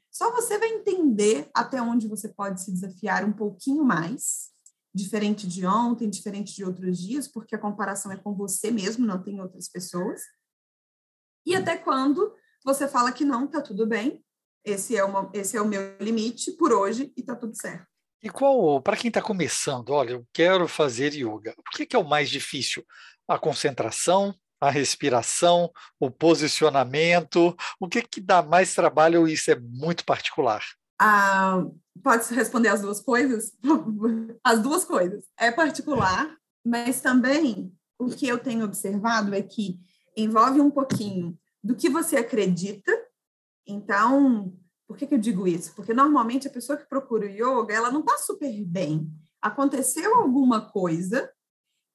Só 0.10 0.32
você 0.32 0.58
vai 0.58 0.70
entender 0.70 1.50
até 1.54 1.82
onde 1.82 2.08
você 2.08 2.30
pode 2.30 2.62
se 2.62 2.72
desafiar 2.72 3.25
um 3.25 3.34
pouquinho 3.34 3.84
mais, 3.84 4.51
diferente 4.94 5.48
de 5.48 5.66
ontem, 5.66 6.10
diferente 6.10 6.56
de 6.56 6.63
outros 6.63 6.98
dias, 7.00 7.28
porque 7.28 7.56
a 7.56 7.60
comparação 7.60 8.12
é 8.13 8.18
com 8.18 8.34
você 8.34 8.72
mesmo, 8.72 9.06
não 9.06 9.22
tem 9.22 9.42
outras 9.42 9.68
pessoas. 9.68 10.22
E 11.46 11.54
até 11.54 11.78
quando 11.78 12.34
você 12.63 12.88
fala 12.88 13.12
que 13.12 13.25
não, 13.25 13.48
tá 13.48 13.62
tudo 13.62 13.86
bem, 13.86 14.24
esse 14.63 14.96
é, 14.96 15.03
uma, 15.03 15.30
esse 15.34 15.58
é 15.58 15.62
o 15.62 15.68
meu 15.68 15.96
limite 16.00 16.51
por 16.53 16.72
hoje 16.72 17.12
e 17.15 17.24
tá 17.24 17.36
tudo 17.36 17.56
certo. 17.56 17.86
E 18.24 18.30
qual, 18.30 18.82
para 18.82 18.96
quem 18.96 19.08
está 19.08 19.22
começando, 19.22 19.89
olha, 19.89 20.12
eu 20.12 20.27
quero 20.32 20.68
fazer 20.68 21.13
yoga, 21.13 21.56
o 21.58 21.63
que, 21.72 21.86
que 21.86 21.96
é 21.96 22.00
o 22.00 22.08
mais 22.08 22.30
difícil? 22.30 22.86
A 23.27 23.39
concentração, 23.39 24.36
a 24.62 24.70
respiração, 24.70 25.72
o 26.00 26.12
posicionamento? 26.12 27.56
O 27.80 27.89
que, 27.89 28.03
que 28.03 28.22
dá 28.22 28.44
mais 28.44 28.75
trabalho 28.75 29.22
ou 29.22 29.27
isso 29.27 29.50
é 29.50 29.60
muito 29.60 30.06
particular? 30.06 30.63
Ah, 31.00 31.65
pode 32.03 32.32
responder 32.36 32.70
as 32.70 32.82
duas 32.82 33.01
coisas? 33.01 33.53
As 34.44 34.62
duas 34.62 34.86
coisas. 34.86 35.25
É 35.36 35.51
particular, 35.51 36.38
mas 36.63 37.01
também 37.01 37.74
o 37.98 38.08
que 38.08 38.27
eu 38.27 38.38
tenho 38.38 38.65
observado 38.65 39.34
é 39.34 39.41
que 39.41 39.80
envolve 40.15 40.62
um 40.62 40.70
pouquinho 40.70 41.36
do 41.63 41.75
que 41.75 41.89
você 41.89 42.18
acredita. 42.18 42.91
Então, 43.68 44.53
por 44.88 44.98
que, 44.98 45.08
que 45.08 45.15
eu 45.15 45.20
digo 45.20 45.48
isso? 45.48 45.74
Porque 45.75 45.94
normalmente 45.94 46.48
a 46.48 46.51
pessoa 46.51 46.77
que 46.77 46.88
procura 46.88 47.25
o 47.25 47.30
yoga, 47.30 47.74
ela 47.74 47.91
não 47.91 48.01
está 48.01 48.18
super 48.18 48.51
bem. 48.65 49.10
Aconteceu 49.41 50.15
alguma 50.15 50.70
coisa 50.70 51.32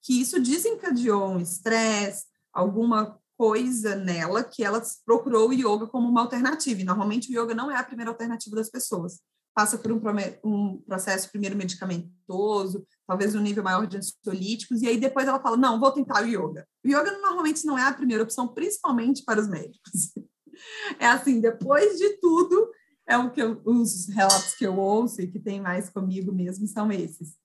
que 0.03 0.21
isso 0.21 0.41
desencadeou 0.41 1.29
um 1.31 1.41
estresse, 1.41 2.25
alguma 2.53 3.19
coisa 3.37 3.95
nela 3.95 4.43
que 4.43 4.65
ela 4.65 4.83
procurou 5.05 5.51
o 5.51 5.53
yoga 5.53 5.87
como 5.87 6.09
uma 6.09 6.23
alternativa. 6.23 6.81
E 6.81 6.85
normalmente 6.85 7.31
o 7.31 7.43
yoga 7.43 7.55
não 7.55 7.71
é 7.71 7.77
a 7.77 7.85
primeira 7.85 8.11
alternativa 8.11 8.57
das 8.57 8.71
pessoas. 8.71 9.21
Passa 9.55 9.79
por 9.79 9.91
um, 9.91 10.01
um 10.45 10.79
processo 10.83 11.31
primeiro 11.31 11.57
medicamentoso, 11.57 12.87
talvez 13.07 13.35
um 13.35 13.41
nível 13.41 13.65
maior 13.65 13.87
de 13.87 13.97
ansiolíticos, 13.97 14.83
e 14.83 14.89
aí 14.89 14.99
depois 14.99 15.27
ela 15.27 15.41
fala: 15.41 15.57
não, 15.57 15.81
vou 15.81 15.91
tentar 15.93 16.23
o 16.23 16.27
yoga. 16.27 16.67
O 16.85 16.89
yoga 16.89 17.11
normalmente 17.13 17.65
não 17.65 17.79
é 17.79 17.83
a 17.83 17.93
primeira 17.93 18.23
opção, 18.23 18.49
principalmente 18.49 19.25
para 19.25 19.41
os 19.41 19.49
médicos. 19.49 20.13
É 20.99 21.07
assim, 21.07 21.41
depois 21.41 21.99
de 21.99 22.19
tudo, 22.19 22.71
é 23.07 23.17
o 23.17 23.31
que 23.31 23.41
eu, 23.41 23.61
os 23.65 24.09
relatos 24.09 24.55
que 24.55 24.67
eu 24.67 24.77
ouço 24.77 25.21
e 25.21 25.29
que 25.29 25.39
tem 25.39 25.61
mais 25.61 25.89
comigo 25.89 26.33
mesmo 26.33 26.67
são 26.67 26.91
esses. 26.91 27.37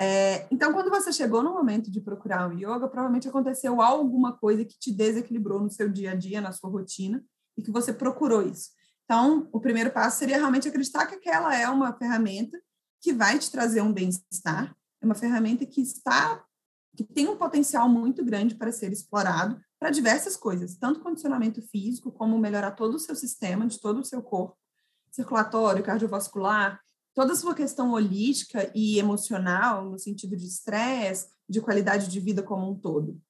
É, 0.00 0.46
então, 0.50 0.72
quando 0.72 0.90
você 0.90 1.12
chegou 1.12 1.42
no 1.42 1.52
momento 1.52 1.90
de 1.90 2.00
procurar 2.00 2.48
o 2.48 2.52
yoga, 2.52 2.88
provavelmente 2.88 3.28
aconteceu 3.28 3.80
alguma 3.80 4.36
coisa 4.36 4.64
que 4.64 4.78
te 4.78 4.92
desequilibrou 4.92 5.60
no 5.60 5.70
seu 5.70 5.88
dia 5.88 6.12
a 6.12 6.14
dia, 6.14 6.40
na 6.40 6.52
sua 6.52 6.70
rotina, 6.70 7.24
e 7.56 7.62
que 7.62 7.70
você 7.70 7.92
procurou 7.92 8.42
isso. 8.42 8.70
Então, 9.04 9.48
o 9.52 9.60
primeiro 9.60 9.90
passo 9.90 10.18
seria 10.18 10.38
realmente 10.38 10.66
acreditar 10.66 11.06
que 11.06 11.14
aquela 11.14 11.54
é 11.54 11.68
uma 11.68 11.92
ferramenta 11.92 12.60
que 13.00 13.12
vai 13.12 13.38
te 13.38 13.50
trazer 13.50 13.82
um 13.82 13.92
bem-estar, 13.92 14.74
é 15.00 15.06
uma 15.06 15.14
ferramenta 15.14 15.64
que 15.66 15.80
está 15.80 16.42
que 16.96 17.04
tem 17.04 17.28
um 17.28 17.36
potencial 17.36 17.88
muito 17.88 18.24
grande 18.24 18.54
para 18.54 18.72
ser 18.72 18.92
explorado 18.92 19.60
para 19.78 19.90
diversas 19.90 20.36
coisas, 20.36 20.76
tanto 20.76 21.00
condicionamento 21.00 21.60
físico, 21.60 22.10
como 22.10 22.38
melhorar 22.38 22.70
todo 22.72 22.94
o 22.94 22.98
seu 22.98 23.14
sistema, 23.14 23.66
de 23.66 23.80
todo 23.80 24.00
o 24.00 24.04
seu 24.04 24.22
corpo, 24.22 24.56
circulatório, 25.10 25.84
cardiovascular, 25.84 26.80
toda 27.14 27.32
a 27.32 27.36
sua 27.36 27.54
questão 27.54 27.92
holística 27.92 28.70
e 28.74 28.98
emocional, 28.98 29.84
no 29.84 29.98
sentido 29.98 30.36
de 30.36 30.46
estresse, 30.46 31.28
de 31.48 31.60
qualidade 31.60 32.08
de 32.08 32.18
vida 32.18 32.42
como 32.42 32.70
um 32.70 32.74
todo. 32.74 33.20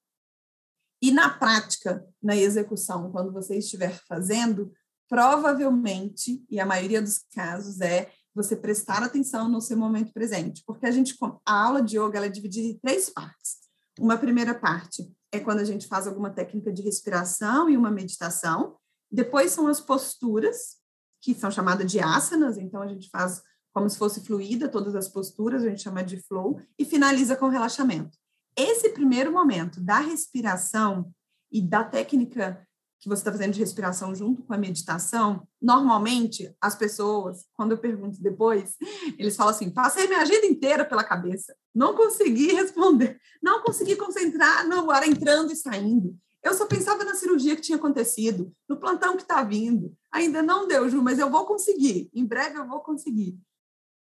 E 1.01 1.11
na 1.11 1.29
prática, 1.29 2.07
na 2.21 2.35
execução, 2.35 3.11
quando 3.11 3.31
você 3.31 3.57
estiver 3.57 3.93
fazendo, 4.07 4.71
provavelmente, 5.07 6.43
e 6.49 6.59
a 6.59 6.65
maioria 6.65 7.01
dos 7.01 7.19
casos 7.33 7.81
é 7.81 8.11
você 8.35 8.55
prestar 8.55 9.01
atenção 9.01 9.47
no 9.47 9.61
seu 9.61 9.77
momento 9.77 10.11
presente, 10.11 10.61
porque 10.67 10.85
a 10.85 10.91
gente 10.91 11.15
a 11.45 11.63
aula 11.65 11.81
de 11.81 11.97
yoga 11.97 12.17
ela 12.17 12.25
é 12.25 12.29
dividida 12.29 12.67
em 12.67 12.77
três 12.77 13.09
partes. 13.09 13.59
Uma 13.97 14.17
primeira 14.17 14.53
parte 14.53 15.09
é 15.31 15.39
quando 15.39 15.59
a 15.59 15.63
gente 15.63 15.87
faz 15.87 16.05
alguma 16.05 16.29
técnica 16.29 16.71
de 16.71 16.81
respiração 16.81 17.69
e 17.69 17.77
uma 17.77 17.89
meditação. 17.89 18.75
Depois 19.09 19.51
são 19.51 19.67
as 19.67 19.79
posturas, 19.79 20.75
que 21.21 21.33
são 21.33 21.49
chamadas 21.49 21.89
de 21.89 21.99
asanas, 21.99 22.57
então 22.57 22.81
a 22.81 22.87
gente 22.87 23.09
faz 23.09 23.41
como 23.73 23.89
se 23.89 23.97
fosse 23.97 24.21
fluida 24.21 24.69
todas 24.69 24.95
as 24.95 25.09
posturas, 25.09 25.63
a 25.63 25.69
gente 25.69 25.81
chama 25.81 26.01
de 26.01 26.17
flow, 26.17 26.61
e 26.79 26.85
finaliza 26.85 27.35
com 27.35 27.49
relaxamento. 27.49 28.17
Esse 28.57 28.89
primeiro 28.89 29.33
momento 29.33 29.81
da 29.81 29.99
respiração 29.99 31.11
e 31.51 31.61
da 31.61 31.83
técnica 31.83 32.64
que 32.99 33.09
você 33.09 33.21
está 33.21 33.31
fazendo 33.31 33.53
de 33.53 33.59
respiração 33.59 34.15
junto 34.15 34.43
com 34.43 34.53
a 34.53 34.57
meditação, 34.57 35.47
normalmente 35.61 36.55
as 36.59 36.75
pessoas, 36.75 37.45
quando 37.53 37.71
eu 37.73 37.77
pergunto 37.77 38.21
depois, 38.21 38.75
eles 39.17 39.35
falam 39.35 39.53
assim: 39.53 39.69
passei 39.69 40.07
minha 40.07 40.21
agenda 40.21 40.45
inteira 40.45 40.85
pela 40.85 41.03
cabeça, 41.03 41.55
não 41.73 41.95
consegui 41.95 42.53
responder, 42.53 43.19
não 43.41 43.61
consegui 43.61 43.95
concentrar 43.95 44.67
no 44.67 44.89
ar 44.91 45.07
entrando 45.07 45.51
e 45.51 45.55
saindo. 45.55 46.17
Eu 46.45 46.53
só 46.53 46.67
pensava 46.67 47.03
na 47.03 47.15
cirurgia 47.15 47.55
que 47.55 47.61
tinha 47.63 47.75
acontecido, 47.75 48.53
no 48.69 48.77
plantão 48.77 49.15
que 49.15 49.23
está 49.23 49.43
vindo. 49.43 49.91
Ainda 50.11 50.43
não 50.43 50.67
deu, 50.67 50.87
Ju, 50.87 51.01
mas 51.01 51.17
eu 51.17 51.27
vou 51.27 51.43
conseguir. 51.43 52.07
Em 52.13 52.23
breve 52.23 52.59
eu 52.59 52.67
vou 52.67 52.81
conseguir. 52.81 53.35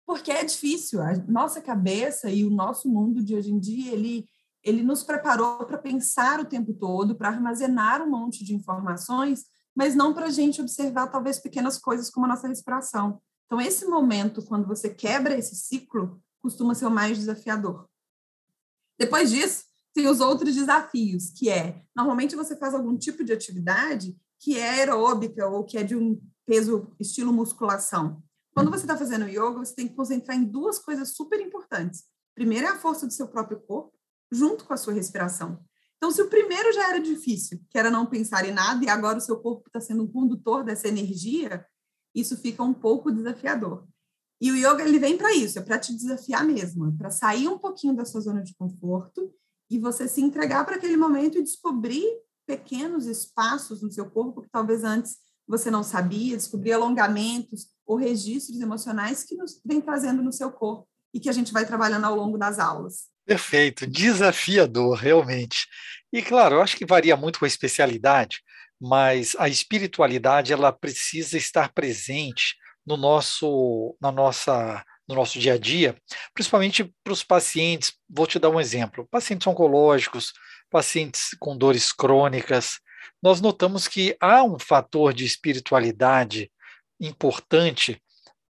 Porque 0.08 0.32
é 0.32 0.44
difícil. 0.44 1.02
A 1.02 1.16
nossa 1.28 1.62
cabeça 1.62 2.32
e 2.32 2.44
o 2.44 2.50
nosso 2.50 2.90
mundo 2.90 3.24
de 3.24 3.36
hoje 3.36 3.52
em 3.52 3.60
dia, 3.60 3.94
ele, 3.94 4.28
ele 4.66 4.82
nos 4.82 5.04
preparou 5.04 5.64
para 5.66 5.78
pensar 5.78 6.40
o 6.40 6.46
tempo 6.46 6.74
todo, 6.74 7.16
para 7.16 7.30
armazenar 7.30 8.02
um 8.02 8.10
monte 8.10 8.44
de 8.44 8.56
informações, 8.56 9.46
mas 9.76 9.94
não 9.96 10.12
para 10.12 10.26
a 10.26 10.32
gente 10.32 10.60
observar 10.60 11.08
talvez 11.08 11.38
pequenas 11.38 11.78
coisas 11.78 12.10
como 12.10 12.26
a 12.26 12.30
nossa 12.30 12.48
respiração. 12.48 13.22
Então, 13.46 13.62
esse 13.62 13.86
momento, 13.86 14.44
quando 14.44 14.68
você 14.68 14.90
quebra 14.90 15.38
esse 15.38 15.56
ciclo, 15.56 16.20
costuma 16.42 16.74
ser 16.74 16.88
o 16.88 16.92
mais 16.92 17.18
desafiador. 17.18 17.88
Depois 18.98 19.30
disso, 19.30 19.66
tem 19.94 20.08
os 20.08 20.20
outros 20.20 20.56
desafios, 20.56 21.30
que 21.30 21.50
é, 21.50 21.84
normalmente 21.96 22.36
você 22.36 22.56
faz 22.56 22.74
algum 22.74 22.98
tipo 22.98 23.24
de 23.24 23.32
atividade 23.32 24.18
que 24.40 24.58
é 24.58 24.70
aeróbica 24.72 25.48
ou 25.48 25.64
que 25.64 25.78
é 25.78 25.84
de 25.84 25.96
um 25.96 26.20
peso 26.46 26.92
estilo 27.00 27.32
musculação. 27.32 28.22
Quando 28.54 28.72
você 28.72 28.84
está 28.84 28.98
fazendo 28.98 29.28
yoga, 29.28 29.60
você 29.60 29.76
tem 29.76 29.88
que 29.88 29.96
concentrar 29.96 30.36
em 30.36 30.44
duas 30.44 30.80
coisas 30.80 31.16
super 31.16 31.40
importantes. 31.40 32.06
Primeiro 32.34 32.68
é 32.68 32.70
a 32.72 32.78
força 32.78 33.06
do 33.06 33.14
seu 33.14 33.28
próprio 33.28 33.60
corpo, 33.62 33.95
junto 34.36 34.66
com 34.66 34.74
a 34.74 34.78
sua 34.78 34.94
respiração. 34.94 35.60
Então, 35.98 36.12
se 36.12 36.22
o 36.22 36.30
primeiro 36.30 36.72
já 36.74 36.90
era 36.90 37.00
difícil, 37.00 37.60
que 37.70 37.78
era 37.78 37.90
não 37.90 38.06
pensar 38.06 38.48
em 38.48 38.52
nada, 38.52 38.84
e 38.84 38.90
agora 38.90 39.18
o 39.18 39.22
seu 39.22 39.38
corpo 39.38 39.68
está 39.68 39.80
sendo 39.80 40.04
um 40.04 40.08
condutor 40.08 40.64
dessa 40.64 40.88
energia, 40.88 41.66
isso 42.14 42.38
fica 42.38 42.62
um 42.62 42.74
pouco 42.74 43.12
desafiador. 43.12 43.88
E 44.40 44.52
o 44.52 44.56
yoga 44.56 44.84
ele 44.84 45.00
vem 45.00 45.18
para 45.18 45.34
isso, 45.34 45.58
é 45.58 45.62
para 45.62 45.80
te 45.80 45.94
desafiar 45.94 46.46
mesmo, 46.46 46.88
é 46.88 46.92
para 46.92 47.10
sair 47.10 47.48
um 47.48 47.58
pouquinho 47.58 47.96
da 47.96 48.06
sua 48.06 48.22
zona 48.22 48.44
de 48.44 48.54
conforto 48.56 49.34
e 49.70 49.80
você 49.80 50.08
se 50.08 50.22
entregar 50.22 50.66
para 50.66 50.76
aquele 50.76 50.98
momento 50.98 51.38
e 51.38 51.44
descobrir 51.44 52.06
pequenos 52.46 53.08
espaços 53.08 53.82
no 53.82 53.92
seu 53.92 54.10
corpo 54.10 54.42
que 54.42 54.50
talvez 54.50 54.84
antes 54.84 55.18
você 55.48 55.72
não 55.72 55.84
sabia, 55.84 56.38
descobrir 56.38 56.74
alongamentos 56.74 57.68
ou 57.86 57.96
registros 57.96 58.60
emocionais 58.60 59.24
que 59.24 59.36
nos 59.36 59.62
vem 59.66 59.80
trazendo 59.80 60.22
no 60.22 60.34
seu 60.34 60.52
corpo 60.52 60.88
e 61.14 61.20
que 61.20 61.30
a 61.30 61.34
gente 61.34 61.54
vai 61.54 61.66
trabalhando 61.66 62.06
ao 62.06 62.16
longo 62.16 62.38
das 62.38 62.60
aulas. 62.60 63.08
Perfeito, 63.26 63.88
desafiador, 63.88 64.98
realmente. 64.98 65.68
E 66.14 66.22
claro, 66.22 66.56
eu 66.56 66.62
acho 66.62 66.78
que 66.78 66.86
varia 66.86 67.18
muito 67.18 67.40
com 67.40 67.46
a 67.46 67.48
especialidade, 67.48 68.42
mas 68.80 69.36
a 69.40 69.50
espiritualidade 69.50 70.54
ela 70.54 70.72
precisa 70.72 71.36
estar 71.36 71.74
presente 71.74 72.56
no 72.86 72.96
nosso, 72.96 73.98
na 74.00 74.12
nossa, 74.12 74.86
no 75.08 75.16
nosso 75.16 75.40
dia 75.40 75.54
a 75.54 75.58
dia, 75.58 75.96
principalmente 76.36 76.84
para 77.04 77.14
os 77.14 77.24
pacientes. 77.24 77.94
Vou 78.08 78.28
te 78.28 78.38
dar 78.38 78.50
um 78.50 78.60
exemplo: 78.60 79.08
pacientes 79.10 79.48
oncológicos, 79.48 80.32
pacientes 80.70 81.36
com 81.40 81.58
dores 81.58 81.92
crônicas. 81.92 82.80
Nós 83.24 83.42
notamos 83.42 83.88
que 83.88 84.16
há 84.22 84.44
um 84.44 84.60
fator 84.60 85.14
de 85.14 85.26
espiritualidade 85.26 86.52
importante 87.00 88.00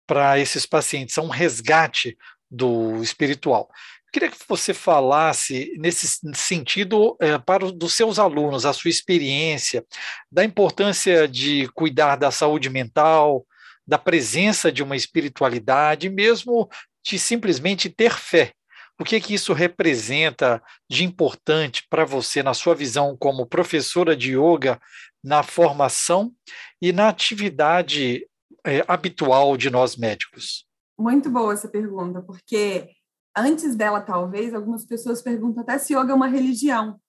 para 0.05 0.37
esses 0.39 0.65
pacientes, 0.65 1.17
há 1.17 1.21
um 1.21 1.29
resgate 1.29 2.17
do 2.49 3.01
espiritual. 3.01 3.69
Queria 4.17 4.31
que 4.31 4.49
você 4.49 4.73
falasse 4.73 5.71
nesse 5.77 6.19
sentido 6.33 7.15
é, 7.21 7.37
para 7.37 7.63
os 7.63 7.71
dos 7.71 7.93
seus 7.93 8.17
alunos, 8.17 8.65
a 8.65 8.73
sua 8.73 8.89
experiência, 8.89 9.85
da 10.31 10.43
importância 10.43 11.27
de 11.27 11.69
cuidar 11.75 12.15
da 12.15 12.31
saúde 12.31 12.67
mental, 12.67 13.45
da 13.85 13.99
presença 13.99 14.71
de 14.71 14.81
uma 14.81 14.95
espiritualidade, 14.95 16.09
mesmo 16.09 16.67
de 17.05 17.19
simplesmente 17.19 17.89
ter 17.91 18.11
fé. 18.11 18.53
O 18.99 19.03
que 19.03 19.21
que 19.21 19.35
isso 19.35 19.53
representa 19.53 20.63
de 20.89 21.03
importante 21.03 21.85
para 21.87 22.03
você 22.03 22.41
na 22.41 22.55
sua 22.55 22.73
visão 22.73 23.15
como 23.15 23.45
professora 23.45 24.17
de 24.17 24.35
yoga, 24.35 24.81
na 25.23 25.43
formação 25.43 26.33
e 26.81 26.91
na 26.91 27.07
atividade 27.07 28.27
é, 28.65 28.83
habitual 28.87 29.55
de 29.55 29.69
nós 29.69 29.95
médicos? 29.95 30.65
Muito 30.97 31.29
boa 31.29 31.53
essa 31.53 31.67
pergunta, 31.67 32.19
porque 32.23 32.96
antes 33.37 33.75
dela, 33.75 34.01
talvez, 34.01 34.53
algumas 34.53 34.85
pessoas 34.85 35.21
perguntam 35.21 35.61
até 35.61 35.77
se 35.77 35.93
yoga 35.93 36.11
é 36.11 36.15
uma 36.15 36.27
religião. 36.27 36.99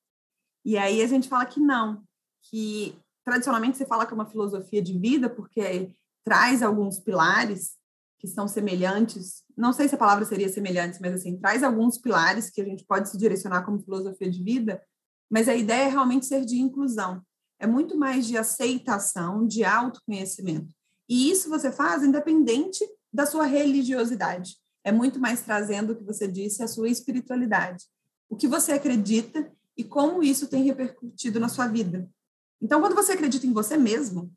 E 0.64 0.76
aí 0.76 1.00
a 1.00 1.06
gente 1.06 1.28
fala 1.28 1.46
que 1.46 1.60
não, 1.60 2.02
que 2.42 2.96
tradicionalmente 3.24 3.78
você 3.78 3.86
fala 3.86 4.04
que 4.04 4.12
é 4.12 4.14
uma 4.14 4.26
filosofia 4.26 4.82
de 4.82 4.98
vida, 4.98 5.30
porque 5.30 5.90
traz 6.24 6.62
alguns 6.62 6.98
pilares 7.00 7.76
que 8.18 8.26
são 8.26 8.48
semelhantes, 8.48 9.44
não 9.56 9.72
sei 9.72 9.88
se 9.88 9.94
a 9.94 9.98
palavra 9.98 10.24
seria 10.24 10.48
semelhantes, 10.48 10.98
mas 10.98 11.14
assim, 11.14 11.38
traz 11.38 11.62
alguns 11.62 11.96
pilares 11.98 12.50
que 12.50 12.60
a 12.60 12.64
gente 12.64 12.84
pode 12.84 13.08
se 13.08 13.16
direcionar 13.16 13.64
como 13.64 13.80
filosofia 13.80 14.28
de 14.28 14.42
vida, 14.42 14.82
mas 15.30 15.48
a 15.48 15.54
ideia 15.54 15.84
é 15.84 15.88
realmente 15.88 16.26
ser 16.26 16.44
de 16.44 16.56
inclusão. 16.58 17.22
É 17.60 17.66
muito 17.66 17.96
mais 17.96 18.26
de 18.26 18.36
aceitação, 18.36 19.46
de 19.46 19.64
autoconhecimento. 19.64 20.74
E 21.08 21.30
isso 21.30 21.48
você 21.48 21.70
faz 21.70 22.02
independente 22.02 22.84
da 23.12 23.24
sua 23.24 23.44
religiosidade 23.44 24.56
é 24.88 24.92
muito 24.92 25.20
mais 25.20 25.42
trazendo 25.42 25.92
o 25.92 25.96
que 25.96 26.02
você 26.02 26.26
disse, 26.26 26.62
a 26.62 26.68
sua 26.68 26.88
espiritualidade. 26.88 27.84
O 28.28 28.36
que 28.36 28.48
você 28.48 28.72
acredita 28.72 29.52
e 29.76 29.84
como 29.84 30.22
isso 30.22 30.48
tem 30.48 30.64
repercutido 30.64 31.38
na 31.38 31.48
sua 31.48 31.68
vida. 31.68 32.10
Então, 32.60 32.80
quando 32.80 32.94
você 32.94 33.12
acredita 33.12 33.46
em 33.46 33.52
você 33.52 33.76
mesmo, 33.76 34.34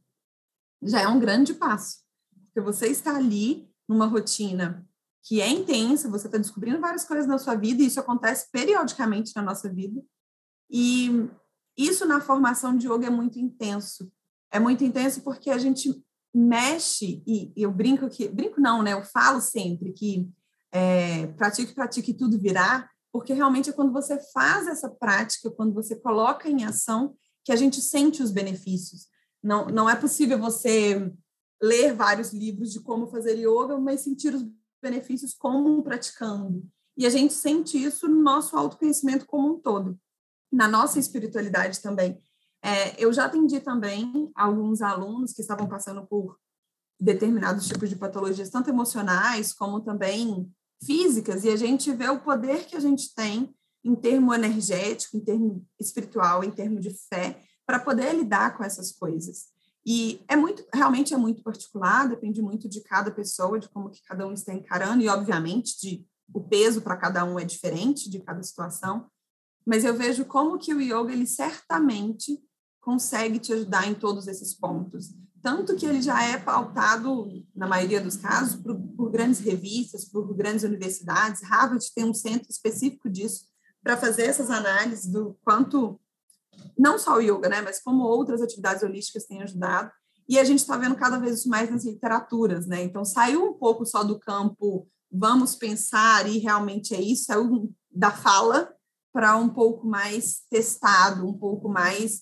já 0.84 1.02
é 1.02 1.08
um 1.08 1.20
grande 1.20 1.54
passo. 1.54 2.00
Porque 2.46 2.60
você 2.60 2.88
está 2.88 3.16
ali 3.16 3.70
numa 3.88 4.06
rotina 4.06 4.86
que 5.24 5.40
é 5.40 5.50
intensa, 5.50 6.10
você 6.10 6.28
está 6.28 6.38
descobrindo 6.38 6.82
várias 6.82 7.06
coisas 7.06 7.28
na 7.28 7.38
sua 7.38 7.56
vida, 7.56 7.82
e 7.82 7.86
isso 7.86 8.00
acontece 8.00 8.50
periodicamente 8.52 9.32
na 9.36 9.42
nossa 9.42 9.72
vida. 9.72 10.02
E 10.70 11.30
isso 11.78 12.06
na 12.06 12.20
formação 12.20 12.76
de 12.76 12.88
yoga 12.88 13.08
é 13.08 13.10
muito 13.10 13.40
intenso. 13.40 14.12
É 14.52 14.60
muito 14.60 14.84
intenso 14.84 15.22
porque 15.22 15.50
a 15.50 15.58
gente 15.58 16.04
mexe, 16.34 17.24
e 17.26 17.54
eu 17.56 17.72
brinco 17.72 18.10
que, 18.10 18.28
brinco 18.28 18.60
não, 18.60 18.82
né? 18.82 18.94
Eu 18.94 19.04
falo 19.04 19.40
sempre 19.42 19.92
que 19.92 20.30
é, 20.72 21.28
pratique, 21.28 21.74
pratique 21.74 22.14
tudo 22.14 22.40
virá, 22.40 22.90
porque 23.12 23.34
realmente 23.34 23.70
é 23.70 23.74
quando 23.74 23.92
você 23.92 24.20
faz 24.32 24.68
essa 24.68 24.90
prática, 24.90 25.52
quando 25.52 25.74
você 25.74 25.96
coloca 25.96 26.50
em 26.50 26.64
ação, 26.64 27.16
que 27.44 27.52
a 27.52 27.56
gente 27.56 27.82
sente 27.82 28.24
os 28.24 28.32
benefícios. 28.32 29.08
Não, 29.44 29.66
não 29.68 29.90
é 29.90 29.96
possível 29.96 30.40
você 30.40 31.12
ler 31.62 31.94
vários 31.94 32.32
livros 32.32 32.72
de 32.72 32.80
como 32.80 33.08
fazer 33.08 33.36
yoga, 33.36 33.78
mas 33.80 34.02
sentir 34.02 34.34
os 34.34 34.46
benefícios 34.82 35.34
como 35.34 35.84
praticando. 35.84 36.66
E 36.98 37.06
a 37.06 37.10
gente 37.10 37.34
sente 37.34 37.82
isso 37.82 38.08
no 38.08 38.22
nosso 38.22 38.56
autoconhecimento 38.56 39.26
como 39.26 39.56
um 39.56 39.60
todo, 39.60 40.00
na 40.52 40.68
nossa 40.68 41.00
espiritualidade 41.00 41.82
também. 41.82 42.22
É, 42.64 43.04
eu 43.04 43.12
já 43.12 43.26
atendi 43.26 43.60
também 43.60 44.32
alguns 44.36 44.82
alunos 44.82 45.34
que 45.34 45.42
estavam 45.42 45.68
passando 45.68 46.06
por 46.06 46.38
determinados 47.00 47.68
tipos 47.68 47.90
de 47.90 47.96
patologias, 47.96 48.50
tanto 48.50 48.70
emocionais 48.70 49.52
como 49.54 49.82
também 49.82 50.52
físicas 50.84 51.44
e 51.44 51.50
a 51.50 51.56
gente 51.56 51.91
vê 51.91 52.10
o 52.10 52.20
poder 52.20 52.65
que 52.65 52.76
a 52.76 52.80
gente 52.80 53.13
tem 53.13 53.54
em 53.84 53.96
termo 53.96 54.34
energético, 54.34 55.17
em 55.17 55.22
termo 55.22 55.65
espiritual, 55.80 56.44
em 56.44 56.52
termo 56.52 56.80
de 56.80 56.96
fé, 57.10 57.41
para 57.65 57.80
poder 57.80 58.13
lidar 58.13 58.58
com 58.58 58.63
essas 58.63 58.91
coisas. 58.91 59.48
E 59.86 60.24
é 60.28 60.36
muito, 60.36 60.63
realmente 60.74 61.13
é 61.13 61.17
muito 61.17 61.41
particular, 61.41 62.08
depende 62.08 62.41
muito 62.41 62.70
de 62.70 62.82
cada 62.82 63.10
pessoa, 63.10 63.60
de 63.60 63.67
como 63.70 63.89
que 63.89 64.04
cada 64.04 64.28
um 64.28 64.34
está 64.34 64.54
encarando 64.54 65.02
e 65.02 65.10
obviamente 65.10 65.80
de 65.80 66.06
o 66.34 66.41
peso 66.41 66.82
para 66.82 66.98
cada 66.98 67.26
um 67.26 67.39
é 67.39 67.44
diferente 67.44 68.10
de 68.10 68.20
cada 68.20 68.41
situação, 68.44 69.10
mas 69.65 69.84
eu 69.84 69.96
vejo 69.96 70.26
como 70.26 70.58
que 70.58 70.74
o 70.74 70.82
yoga 70.82 71.12
ele 71.12 71.26
certamente 71.26 72.39
consegue 72.80 73.38
te 73.38 73.54
ajudar 73.54 73.88
em 73.88 73.94
todos 73.94 74.28
esses 74.28 74.54
pontos 74.54 75.13
tanto 75.42 75.76
que 75.76 75.86
ele 75.86 76.02
já 76.02 76.24
é 76.24 76.38
pautado, 76.38 77.28
na 77.56 77.68
maioria 77.68 78.02
dos 78.02 78.18
casos, 78.18 78.56
por, 78.62 78.80
por, 78.96 79.12
grandes 79.12 79.40
revistas, 79.40 80.06
por 80.06 80.34
grandes 80.36 80.64
universidades. 80.64 81.42
Harvard 81.44 81.86
tem 81.94 82.06
um 82.06 82.14
centro 82.14 82.50
específico 82.50 83.10
disso 83.10 83.46
para 83.84 83.98
fazer 83.98 84.24
essas 84.24 84.50
análises 84.50 85.08
do 85.08 85.38
quanto, 85.44 86.00
não 86.78 87.00
só 87.00 87.16
o 87.16 87.22
yoga, 87.22 87.50
né, 87.50 87.62
mas 87.62 87.82
como 87.82 88.04
outras 88.04 88.42
atividades 88.42 88.84
holísticas 88.84 89.26
têm 89.26 89.42
ajudado. 89.42 89.92
E 90.30 90.40
a 90.40 90.44
gente 90.44 90.60
está 90.60 90.78
vendo 90.78 90.96
cada 90.96 91.18
vez 91.18 91.40
isso 91.40 91.50
mais 91.50 91.70
nas 91.70 91.84
literaturas, 91.84 92.68
né? 92.68 92.84
Então, 92.84 93.04
saiu 93.04 93.44
um 93.44 93.54
pouco 93.54 93.86
só 93.86 94.04
do 94.04 94.20
campo 94.20 94.88
vamos 95.12 95.56
pensar 95.56 96.28
e 96.28 96.38
realmente 96.38 96.96
é 96.96 97.02
isso, 97.02 97.26
saiu 97.26 97.70
da 97.92 98.12
fala 98.12 98.74
para 99.12 99.36
um 99.36 99.50
pouco 99.50 99.86
mais 99.86 100.44
testado, 100.50 101.28
um 101.28 101.34
pouco 101.38 101.68
mais 101.68 102.22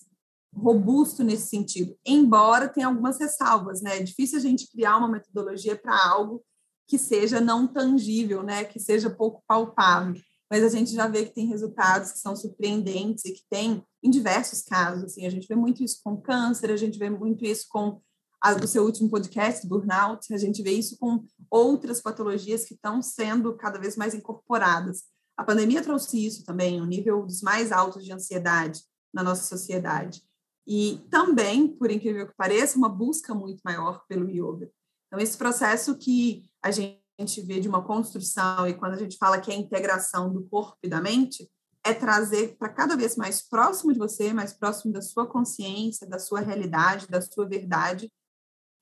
robusto 0.54 1.22
nesse 1.22 1.48
sentido, 1.48 1.96
embora 2.04 2.68
tenha 2.68 2.86
algumas 2.86 3.18
ressalvas, 3.18 3.80
né? 3.80 3.98
É 3.98 4.02
difícil 4.02 4.38
a 4.38 4.42
gente 4.42 4.70
criar 4.70 4.96
uma 4.96 5.08
metodologia 5.08 5.76
para 5.76 5.96
algo 6.08 6.42
que 6.86 6.98
seja 6.98 7.40
não 7.40 7.66
tangível, 7.66 8.42
né? 8.42 8.64
Que 8.64 8.80
seja 8.80 9.08
pouco 9.08 9.42
palpável. 9.46 10.20
Mas 10.50 10.64
a 10.64 10.68
gente 10.68 10.92
já 10.92 11.06
vê 11.06 11.24
que 11.24 11.34
tem 11.34 11.46
resultados 11.46 12.10
que 12.10 12.18
são 12.18 12.34
surpreendentes 12.34 13.24
e 13.24 13.32
que 13.32 13.42
tem 13.48 13.84
em 14.02 14.10
diversos 14.10 14.62
casos. 14.62 15.04
Assim, 15.04 15.24
a 15.24 15.30
gente 15.30 15.46
vê 15.46 15.54
muito 15.54 15.84
isso 15.84 16.00
com 16.02 16.20
câncer, 16.20 16.72
a 16.72 16.76
gente 16.76 16.98
vê 16.98 17.08
muito 17.08 17.44
isso 17.44 17.66
com 17.68 18.00
a, 18.42 18.54
o 18.54 18.66
seu 18.66 18.84
último 18.84 19.08
podcast, 19.08 19.66
burnout, 19.66 20.32
a 20.34 20.38
gente 20.38 20.62
vê 20.62 20.72
isso 20.72 20.98
com 20.98 21.24
outras 21.50 22.00
patologias 22.00 22.64
que 22.64 22.74
estão 22.74 23.00
sendo 23.00 23.54
cada 23.54 23.78
vez 23.78 23.96
mais 23.96 24.14
incorporadas. 24.14 25.04
A 25.36 25.44
pandemia 25.44 25.82
trouxe 25.82 26.26
isso 26.26 26.44
também, 26.44 26.80
um 26.80 26.86
nível 26.86 27.24
dos 27.24 27.42
mais 27.42 27.70
altos 27.70 28.04
de 28.04 28.12
ansiedade 28.12 28.80
na 29.12 29.22
nossa 29.22 29.44
sociedade. 29.44 30.22
E 30.66 31.04
também, 31.10 31.68
por 31.68 31.90
incrível 31.90 32.26
que 32.26 32.34
pareça, 32.36 32.78
uma 32.78 32.88
busca 32.88 33.34
muito 33.34 33.60
maior 33.64 34.04
pelo 34.06 34.28
yoga. 34.28 34.70
Então, 35.06 35.18
esse 35.18 35.36
processo 35.36 35.96
que 35.96 36.48
a 36.62 36.70
gente 36.70 37.00
vê 37.44 37.60
de 37.60 37.68
uma 37.68 37.82
construção, 37.82 38.68
e 38.68 38.74
quando 38.74 38.94
a 38.94 38.98
gente 38.98 39.16
fala 39.16 39.40
que 39.40 39.50
é 39.50 39.54
a 39.54 39.58
integração 39.58 40.32
do 40.32 40.44
corpo 40.44 40.78
e 40.82 40.88
da 40.88 41.00
mente, 41.00 41.50
é 41.84 41.94
trazer 41.94 42.56
para 42.58 42.68
cada 42.68 42.96
vez 42.96 43.16
mais 43.16 43.42
próximo 43.42 43.92
de 43.92 43.98
você, 43.98 44.32
mais 44.32 44.52
próximo 44.52 44.92
da 44.92 45.00
sua 45.00 45.26
consciência, 45.26 46.06
da 46.06 46.18
sua 46.18 46.40
realidade, 46.40 47.08
da 47.08 47.20
sua 47.20 47.48
verdade, 47.48 48.10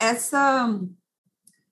essa 0.01 0.69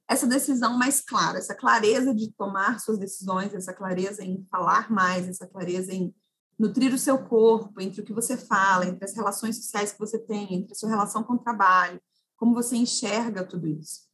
essa 0.09 0.27
decisão 0.27 0.79
mais 0.79 1.01
clara, 1.01 1.39
essa 1.39 1.53
clareza 1.55 2.15
de 2.15 2.31
tomar 2.33 2.79
suas 2.79 2.97
decisões, 2.97 3.53
essa 3.53 3.75
clareza 3.75 4.25
em 4.25 4.47
falar 4.49 4.89
mais, 4.89 5.29
essa 5.29 5.49
clareza 5.49 5.93
em 5.93 6.15
nutrir 6.59 6.93
o 6.93 6.99
seu 6.99 7.19
corpo, 7.19 7.81
entre 7.81 8.01
o 8.01 8.05
que 8.05 8.13
você 8.13 8.37
fala, 8.37 8.87
entre 8.87 9.05
as 9.05 9.15
relações 9.15 9.57
sociais 9.57 9.93
que 9.93 9.99
você 9.99 10.19
tem, 10.19 10.55
entre 10.55 10.73
a 10.73 10.75
sua 10.75 10.89
relação 10.89 11.23
com 11.23 11.35
o 11.35 11.39
trabalho, 11.39 12.01
como 12.37 12.55
você 12.55 12.77
enxerga 12.77 13.45
tudo 13.45 13.67
isso. 13.67 14.07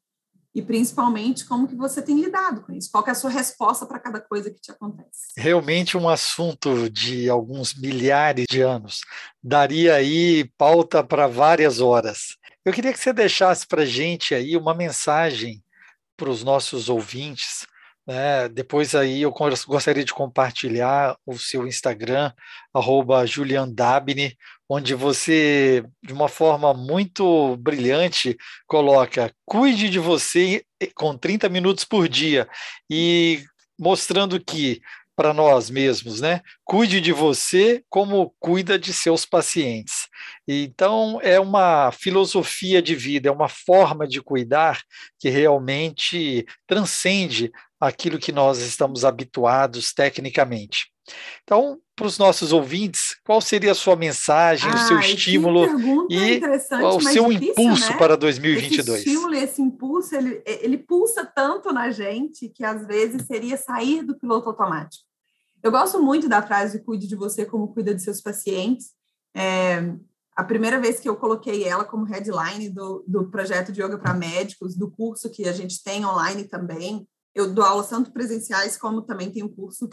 E 0.55 0.61
principalmente 0.61 1.47
como 1.47 1.67
que 1.67 1.75
você 1.75 2.03
tem 2.03 2.21
lidado 2.21 2.63
com 2.63 2.73
isso, 2.73 2.91
qual 2.91 3.07
é 3.07 3.11
a 3.11 3.15
sua 3.15 3.31
resposta 3.31 3.87
para 3.87 3.99
cada 3.99 4.21
coisa 4.21 4.51
que 4.51 4.61
te 4.61 4.71
acontece. 4.71 5.33
Realmente 5.37 5.97
um 5.97 6.09
assunto 6.09 6.91
de 6.91 7.29
alguns 7.31 7.75
milhares 7.75 8.45
de 8.51 8.61
anos. 8.61 9.01
Daria 9.43 9.95
aí 9.95 10.51
pauta 10.59 11.03
para 11.03 11.27
várias 11.27 11.81
horas. 11.81 12.37
Eu 12.65 12.73
queria 12.73 12.93
que 12.93 12.99
você 12.99 13.15
deixasse 13.15 13.67
para 13.67 13.87
gente 13.87 14.35
aí 14.35 14.55
uma 14.55 14.75
mensagem 14.75 15.65
para 16.17 16.29
os 16.29 16.45
nossos 16.45 16.91
ouvintes 16.91 17.67
né? 18.07 18.49
Depois 18.49 18.95
aí 18.95 19.23
eu 19.23 19.33
gostaria 19.67 20.05
de 20.05 20.13
compartilhar 20.13 21.17
o 21.27 21.39
seu 21.39 21.67
Instagram, 21.67 22.33
arroba 22.75 23.27
juliandabne, 23.27 24.37
onde 24.69 24.95
você, 24.95 25.85
de 26.03 26.13
uma 26.13 26.29
forma 26.29 26.73
muito 26.75 27.57
brilhante, 27.59 28.37
coloca 28.67 29.33
cuide 29.45 29.89
de 29.89 29.99
você 29.99 30.65
com 30.95 31.17
30 31.17 31.49
minutos 31.49 31.85
por 31.85 32.09
dia 32.09 32.49
e 32.91 33.45
mostrando 33.79 34.43
que 34.43 34.81
para 35.15 35.35
nós 35.35 35.69
mesmos, 35.69 36.21
né? 36.21 36.41
Cuide 36.65 37.01
de 37.01 37.13
você 37.13 37.85
como 37.91 38.35
cuida 38.41 38.79
de 38.79 38.93
seus 38.93 39.27
pacientes. 39.27 40.09
Então, 40.49 41.21
é 41.23 41.39
uma 41.39 41.93
filosofia 41.93 42.81
de 42.81 42.95
vida, 42.95 43.29
é 43.29 43.33
uma 43.33 43.49
forma 43.49 44.07
de 44.09 44.23
cuidar 44.23 44.81
que 45.19 45.29
realmente 45.29 46.47
transcende 46.67 47.53
aquilo 47.83 48.17
que 48.17 48.31
nós 48.31 48.59
estamos 48.59 49.05
habituados 49.05 49.93
tecnicamente. 49.93 50.87
Então, 51.43 51.81
para 51.97 52.07
os 52.07 52.17
nossos 52.17 52.53
ouvintes, 52.53 53.17
qual 53.25 53.41
seria 53.41 53.73
a 53.73 53.75
sua 53.75 53.97
mensagem, 53.97 54.71
ah, 54.71 54.75
o 54.75 54.79
seu 54.87 55.01
estímulo 55.01 55.65
e 56.09 56.41
o 56.85 57.01
seu 57.01 57.29
difícil, 57.29 57.51
impulso 57.51 57.91
né? 57.91 57.99
para 57.99 58.17
2022? 58.17 59.01
Esse 59.01 59.09
estímulo, 59.09 59.35
esse 59.35 59.61
impulso, 59.61 60.15
ele, 60.15 60.41
ele 60.47 60.79
pulsa 60.79 61.27
tanto 61.27 61.73
na 61.73 61.91
gente 61.91 62.49
que 62.49 62.65
às 62.65 62.87
vezes 62.87 63.27
seria 63.27 63.57
sair 63.57 64.05
do 64.05 64.17
piloto 64.17 64.49
automático. 64.49 65.05
Eu 65.61 65.73
gosto 65.73 66.01
muito 66.01 66.29
da 66.29 66.41
frase 66.41 66.85
cuide 66.85 67.09
de 67.09 67.17
você 67.17 67.45
como 67.45 67.75
cuida 67.75 67.93
de 67.93 68.01
seus 68.01 68.21
pacientes. 68.21 68.91
É, 69.35 69.93
a 70.37 70.45
primeira 70.45 70.81
vez 70.81 71.01
que 71.01 71.09
eu 71.09 71.17
coloquei 71.17 71.65
ela 71.65 71.85
como 71.85 72.05
headline 72.05 72.69
do, 72.69 73.05
do 73.09 73.29
projeto 73.29 73.73
de 73.73 73.83
yoga 73.83 73.99
para 73.99 74.15
médicos, 74.15 74.77
do 74.77 74.89
curso 74.89 75.29
que 75.31 75.49
a 75.49 75.53
gente 75.53 75.83
tem 75.83 76.07
online 76.07 76.45
também. 76.45 77.07
Eu 77.35 77.53
dou 77.53 77.65
aulas 77.65 77.89
tanto 77.89 78.13
presenciais 78.13 78.77
como 78.77 79.03
também 79.03 79.31
tenho 79.31 79.49
curso 79.49 79.89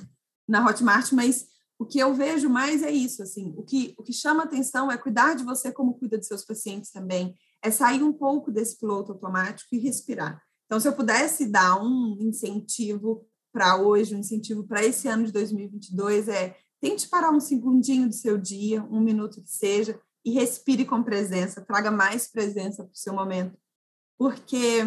na 0.47 0.65
Hotmart, 0.65 1.11
mas 1.13 1.47
o 1.77 1.85
que 1.85 1.99
eu 1.99 2.13
vejo 2.13 2.49
mais 2.49 2.83
é 2.83 2.91
isso, 2.91 3.23
assim, 3.23 3.53
o 3.55 3.63
que, 3.63 3.93
o 3.97 4.03
que 4.03 4.11
chama 4.11 4.43
atenção 4.43 4.91
é 4.91 4.97
cuidar 4.97 5.35
de 5.35 5.45
você 5.45 5.71
como 5.71 5.93
cuida 5.93 6.17
de 6.17 6.25
seus 6.25 6.43
pacientes 6.43 6.91
também, 6.91 7.33
é 7.61 7.71
sair 7.71 8.03
um 8.03 8.11
pouco 8.11 8.51
desse 8.51 8.77
piloto 8.77 9.13
automático 9.13 9.73
e 9.73 9.79
respirar. 9.79 10.41
Então, 10.65 10.79
se 10.79 10.87
eu 10.87 10.93
pudesse 10.93 11.47
dar 11.47 11.81
um 11.81 12.17
incentivo 12.19 13.25
para 13.51 13.77
hoje, 13.77 14.13
um 14.13 14.19
incentivo 14.19 14.63
para 14.65 14.85
esse 14.85 15.07
ano 15.07 15.25
de 15.25 15.31
2022 15.31 16.27
é 16.27 16.55
tente 16.81 17.07
parar 17.07 17.31
um 17.31 17.39
segundinho 17.39 18.07
do 18.07 18.13
seu 18.13 18.37
dia, 18.37 18.83
um 18.83 18.99
minuto 18.99 19.41
que 19.41 19.49
seja, 19.49 19.99
e 20.23 20.31
respire 20.31 20.85
com 20.85 21.01
presença, 21.01 21.61
traga 21.61 21.89
mais 21.89 22.27
presença 22.27 22.83
para 22.83 22.93
o 22.93 22.97
seu 22.97 23.13
momento. 23.13 23.57
Porque, 24.17 24.83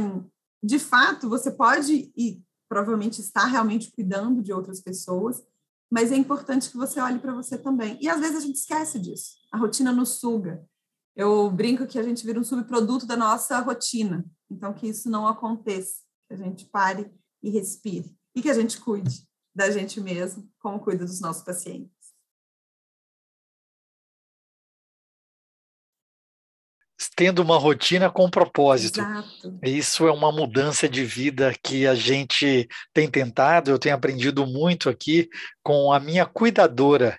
de 0.63 0.79
fato, 0.79 1.29
você 1.29 1.51
pode 1.51 2.13
e 2.17 2.43
provavelmente 2.69 3.21
está 3.21 3.45
realmente 3.45 3.91
cuidando 3.91 4.43
de 4.43 4.53
outras 4.53 4.81
pessoas, 4.81 5.43
mas 5.91 6.11
é 6.11 6.17
importante 6.17 6.71
que 6.71 6.77
você 6.77 7.01
olhe 7.01 7.19
para 7.19 7.35
você 7.35 7.59
também. 7.59 7.99
E 8.01 8.09
às 8.09 8.21
vezes 8.21 8.37
a 8.37 8.41
gente 8.41 8.57
esquece 8.57 8.99
disso. 8.99 9.37
A 9.53 9.59
rotina 9.59 9.93
nos 9.93 10.21
suga. 10.21 10.65
Eu 11.15 11.51
brinco 11.51 11.87
que 11.87 11.99
a 11.99 12.03
gente 12.03 12.25
vira 12.25 12.41
um 12.41 12.45
subproduto 12.45 13.05
da 13.05 13.17
nossa 13.17 13.59
rotina. 13.59 14.25
Então, 14.51 14.73
que 14.73 14.87
isso 14.87 15.11
não 15.11 15.27
aconteça. 15.27 15.97
Que 16.27 16.35
a 16.35 16.37
gente 16.39 16.65
pare 16.65 17.13
e 17.43 17.51
respire. 17.51 18.17
E 18.35 18.41
que 18.41 18.49
a 18.49 18.55
gente 18.55 18.81
cuide 18.81 19.29
da 19.55 19.71
gente 19.71 20.01
mesmo, 20.01 20.49
como 20.59 20.81
cuida 20.81 21.05
dos 21.05 21.21
nossos 21.21 21.43
pacientes. 21.43 21.92
Tendo 27.17 27.41
uma 27.41 27.59
rotina 27.59 28.11
com 28.11 28.31
propósito. 28.31 29.01
Exato. 29.01 29.59
Isso 29.63 30.07
é 30.07 30.13
uma 30.13 30.33
mudança 30.33 30.89
de 30.89 31.05
vida 31.05 31.55
que 31.63 31.87
a 31.87 31.95
gente 31.95 32.69
tem 32.93 33.09
tentado, 33.09 33.71
eu 33.71 33.79
tenho 33.79 33.95
aprendido 33.95 34.47
muito 34.47 34.89
aqui 34.89 35.29
com 35.63 35.93
a 35.93 36.01
minha 36.01 36.25
cuidadora, 36.25 37.19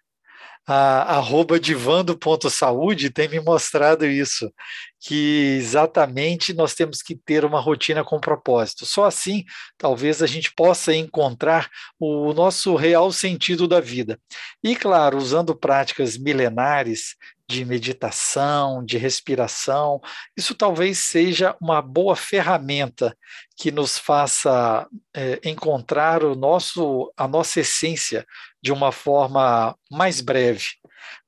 a 0.65 1.17
arroba 1.17 1.59
divando.saúde 1.59 3.09
tem 3.09 3.27
me 3.27 3.39
mostrado 3.41 4.05
isso, 4.05 4.49
que 4.97 5.57
exatamente 5.57 6.53
nós 6.53 6.73
temos 6.73 7.01
que 7.01 7.15
ter 7.15 7.43
uma 7.43 7.59
rotina 7.59 8.03
com 8.03 8.19
propósito. 8.19 8.85
Só 8.85 9.03
assim, 9.03 9.43
talvez 9.77 10.21
a 10.21 10.27
gente 10.27 10.53
possa 10.55 10.95
encontrar 10.95 11.69
o 11.99 12.33
nosso 12.33 12.75
real 12.75 13.11
sentido 13.11 13.67
da 13.67 13.81
vida. 13.81 14.17
E, 14.63 14.73
claro, 14.73 15.17
usando 15.17 15.53
práticas 15.53 16.17
milenares 16.17 17.15
de 17.53 17.65
meditação, 17.65 18.83
de 18.83 18.97
respiração. 18.97 20.01
Isso 20.35 20.55
talvez 20.55 20.97
seja 20.97 21.55
uma 21.61 21.81
boa 21.81 22.15
ferramenta 22.15 23.15
que 23.55 23.71
nos 23.71 23.97
faça 23.97 24.87
é, 25.13 25.39
encontrar 25.43 26.23
o 26.23 26.35
nosso, 26.35 27.13
a 27.15 27.27
nossa 27.27 27.59
essência 27.59 28.25
de 28.61 28.71
uma 28.71 28.91
forma 28.91 29.77
mais 29.91 30.19
breve, 30.21 30.65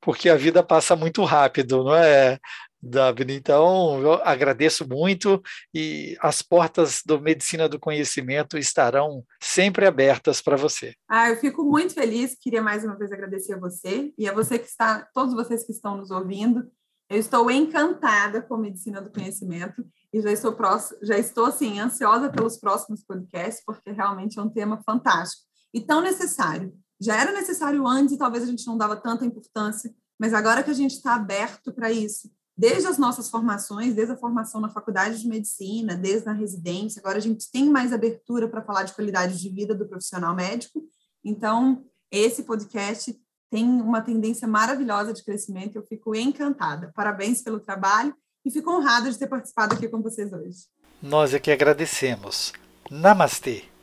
porque 0.01 0.29
a 0.29 0.35
vida 0.35 0.63
passa 0.63 0.95
muito 0.95 1.23
rápido, 1.23 1.83
não 1.83 1.95
é? 1.95 2.39
Daphne. 2.85 3.33
Então, 3.33 3.99
eu 4.01 4.13
agradeço 4.23 4.87
muito 4.87 5.41
e 5.73 6.15
as 6.21 6.41
portas 6.41 7.01
do 7.05 7.19
Medicina 7.19 7.67
do 7.67 7.79
Conhecimento 7.79 8.57
estarão 8.57 9.23
sempre 9.41 9.85
abertas 9.85 10.41
para 10.41 10.55
você. 10.55 10.93
Ah, 11.09 11.29
eu 11.29 11.37
fico 11.37 11.63
muito 11.63 11.93
feliz. 11.93 12.35
Queria 12.39 12.61
mais 12.61 12.83
uma 12.83 12.97
vez 12.97 13.11
agradecer 13.11 13.53
a 13.53 13.59
você 13.59 14.13
e 14.17 14.29
a 14.29 14.33
você 14.33 14.59
que 14.59 14.67
está, 14.67 15.07
todos 15.13 15.33
vocês 15.33 15.65
que 15.65 15.71
estão 15.71 15.97
nos 15.97 16.11
ouvindo. 16.11 16.69
Eu 17.09 17.19
estou 17.19 17.51
encantada 17.51 18.41
com 18.41 18.57
Medicina 18.57 19.01
do 19.01 19.11
Conhecimento 19.11 19.85
e 20.13 20.21
já 20.21 20.31
estou 20.31 20.53
próximo, 20.53 20.97
já 21.03 21.17
estou 21.17 21.45
assim 21.45 21.79
ansiosa 21.79 22.29
pelos 22.29 22.57
próximos 22.57 23.03
podcasts 23.03 23.63
porque 23.65 23.91
realmente 23.91 24.39
é 24.39 24.41
um 24.41 24.49
tema 24.49 24.81
fantástico 24.83 25.43
e 25.73 25.81
tão 25.81 26.01
necessário. 26.01 26.73
Já 26.99 27.19
era 27.19 27.31
necessário 27.31 27.85
antes 27.85 28.15
e 28.15 28.17
talvez 28.17 28.43
a 28.43 28.47
gente 28.47 28.65
não 28.65 28.77
dava 28.77 28.95
tanta 28.95 29.25
importância, 29.25 29.93
mas 30.17 30.33
agora 30.33 30.63
que 30.63 30.71
a 30.71 30.75
gente 30.75 30.93
está 30.93 31.15
aberto 31.15 31.73
para 31.73 31.91
isso, 31.91 32.31
desde 32.57 32.87
as 32.87 32.97
nossas 32.97 33.29
formações, 33.29 33.93
desde 33.93 34.13
a 34.13 34.17
formação 34.17 34.61
na 34.61 34.69
faculdade 34.69 35.19
de 35.19 35.27
medicina, 35.27 35.95
desde 35.95 36.29
a 36.29 36.33
residência, 36.33 36.99
agora 36.99 37.17
a 37.17 37.21
gente 37.21 37.51
tem 37.51 37.69
mais 37.69 37.91
abertura 37.91 38.47
para 38.47 38.61
falar 38.61 38.83
de 38.83 38.93
qualidade 38.93 39.39
de 39.39 39.49
vida 39.49 39.75
do 39.75 39.87
profissional 39.87 40.33
médico. 40.33 40.81
Então, 41.23 41.83
esse 42.09 42.43
podcast 42.43 43.15
tem 43.49 43.65
uma 43.65 44.01
tendência 44.01 44.47
maravilhosa 44.47 45.13
de 45.13 45.23
crescimento, 45.23 45.75
eu 45.75 45.83
fico 45.83 46.15
encantada. 46.15 46.91
Parabéns 46.95 47.41
pelo 47.41 47.59
trabalho 47.59 48.15
e 48.43 48.51
fico 48.51 48.71
honrada 48.71 49.11
de 49.11 49.17
ter 49.17 49.27
participado 49.27 49.75
aqui 49.75 49.87
com 49.87 50.01
vocês 50.01 50.31
hoje. 50.31 50.67
Nós 51.01 51.33
é 51.33 51.39
que 51.39 51.51
agradecemos. 51.51 52.53
Namastê. 52.89 53.74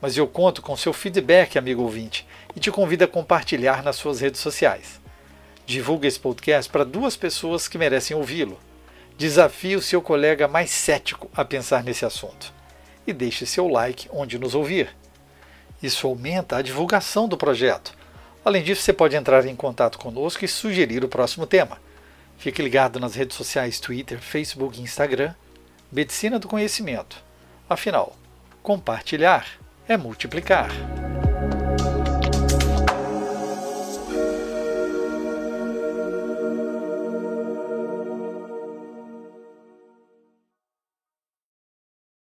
mas 0.00 0.16
eu 0.16 0.26
conto 0.26 0.62
com 0.62 0.76
seu 0.76 0.92
feedback, 0.92 1.58
amigo 1.58 1.82
ouvinte, 1.82 2.26
e 2.54 2.60
te 2.60 2.70
convido 2.70 3.04
a 3.04 3.08
compartilhar 3.08 3.82
nas 3.82 3.96
suas 3.96 4.20
redes 4.20 4.40
sociais. 4.40 5.00
Divulgue 5.66 6.08
esse 6.08 6.18
podcast 6.18 6.70
para 6.70 6.84
duas 6.84 7.16
pessoas 7.16 7.68
que 7.68 7.78
merecem 7.78 8.16
ouvi-lo. 8.16 8.58
Desafie 9.16 9.76
o 9.76 9.82
seu 9.82 10.00
colega 10.00 10.48
mais 10.48 10.70
cético 10.70 11.30
a 11.34 11.44
pensar 11.44 11.84
nesse 11.84 12.04
assunto. 12.04 12.52
E 13.06 13.12
deixe 13.12 13.46
seu 13.46 13.68
like 13.68 14.08
onde 14.10 14.38
nos 14.38 14.54
ouvir. 14.54 14.88
Isso 15.82 16.06
aumenta 16.06 16.56
a 16.56 16.62
divulgação 16.62 17.28
do 17.28 17.36
projeto. 17.36 17.92
Além 18.44 18.62
disso, 18.62 18.82
você 18.82 18.92
pode 18.92 19.14
entrar 19.14 19.46
em 19.46 19.54
contato 19.54 19.98
conosco 19.98 20.44
e 20.44 20.48
sugerir 20.48 21.04
o 21.04 21.08
próximo 21.08 21.46
tema. 21.46 21.78
Fique 22.38 22.62
ligado 22.62 22.98
nas 22.98 23.14
redes 23.14 23.36
sociais 23.36 23.78
Twitter, 23.78 24.18
Facebook 24.18 24.78
e 24.78 24.82
Instagram. 24.82 25.34
Medicina 25.92 26.38
do 26.38 26.48
Conhecimento. 26.48 27.22
Afinal, 27.68 28.16
compartilhar 28.62 29.46
é 29.90 29.96
multiplicar. 29.96 30.70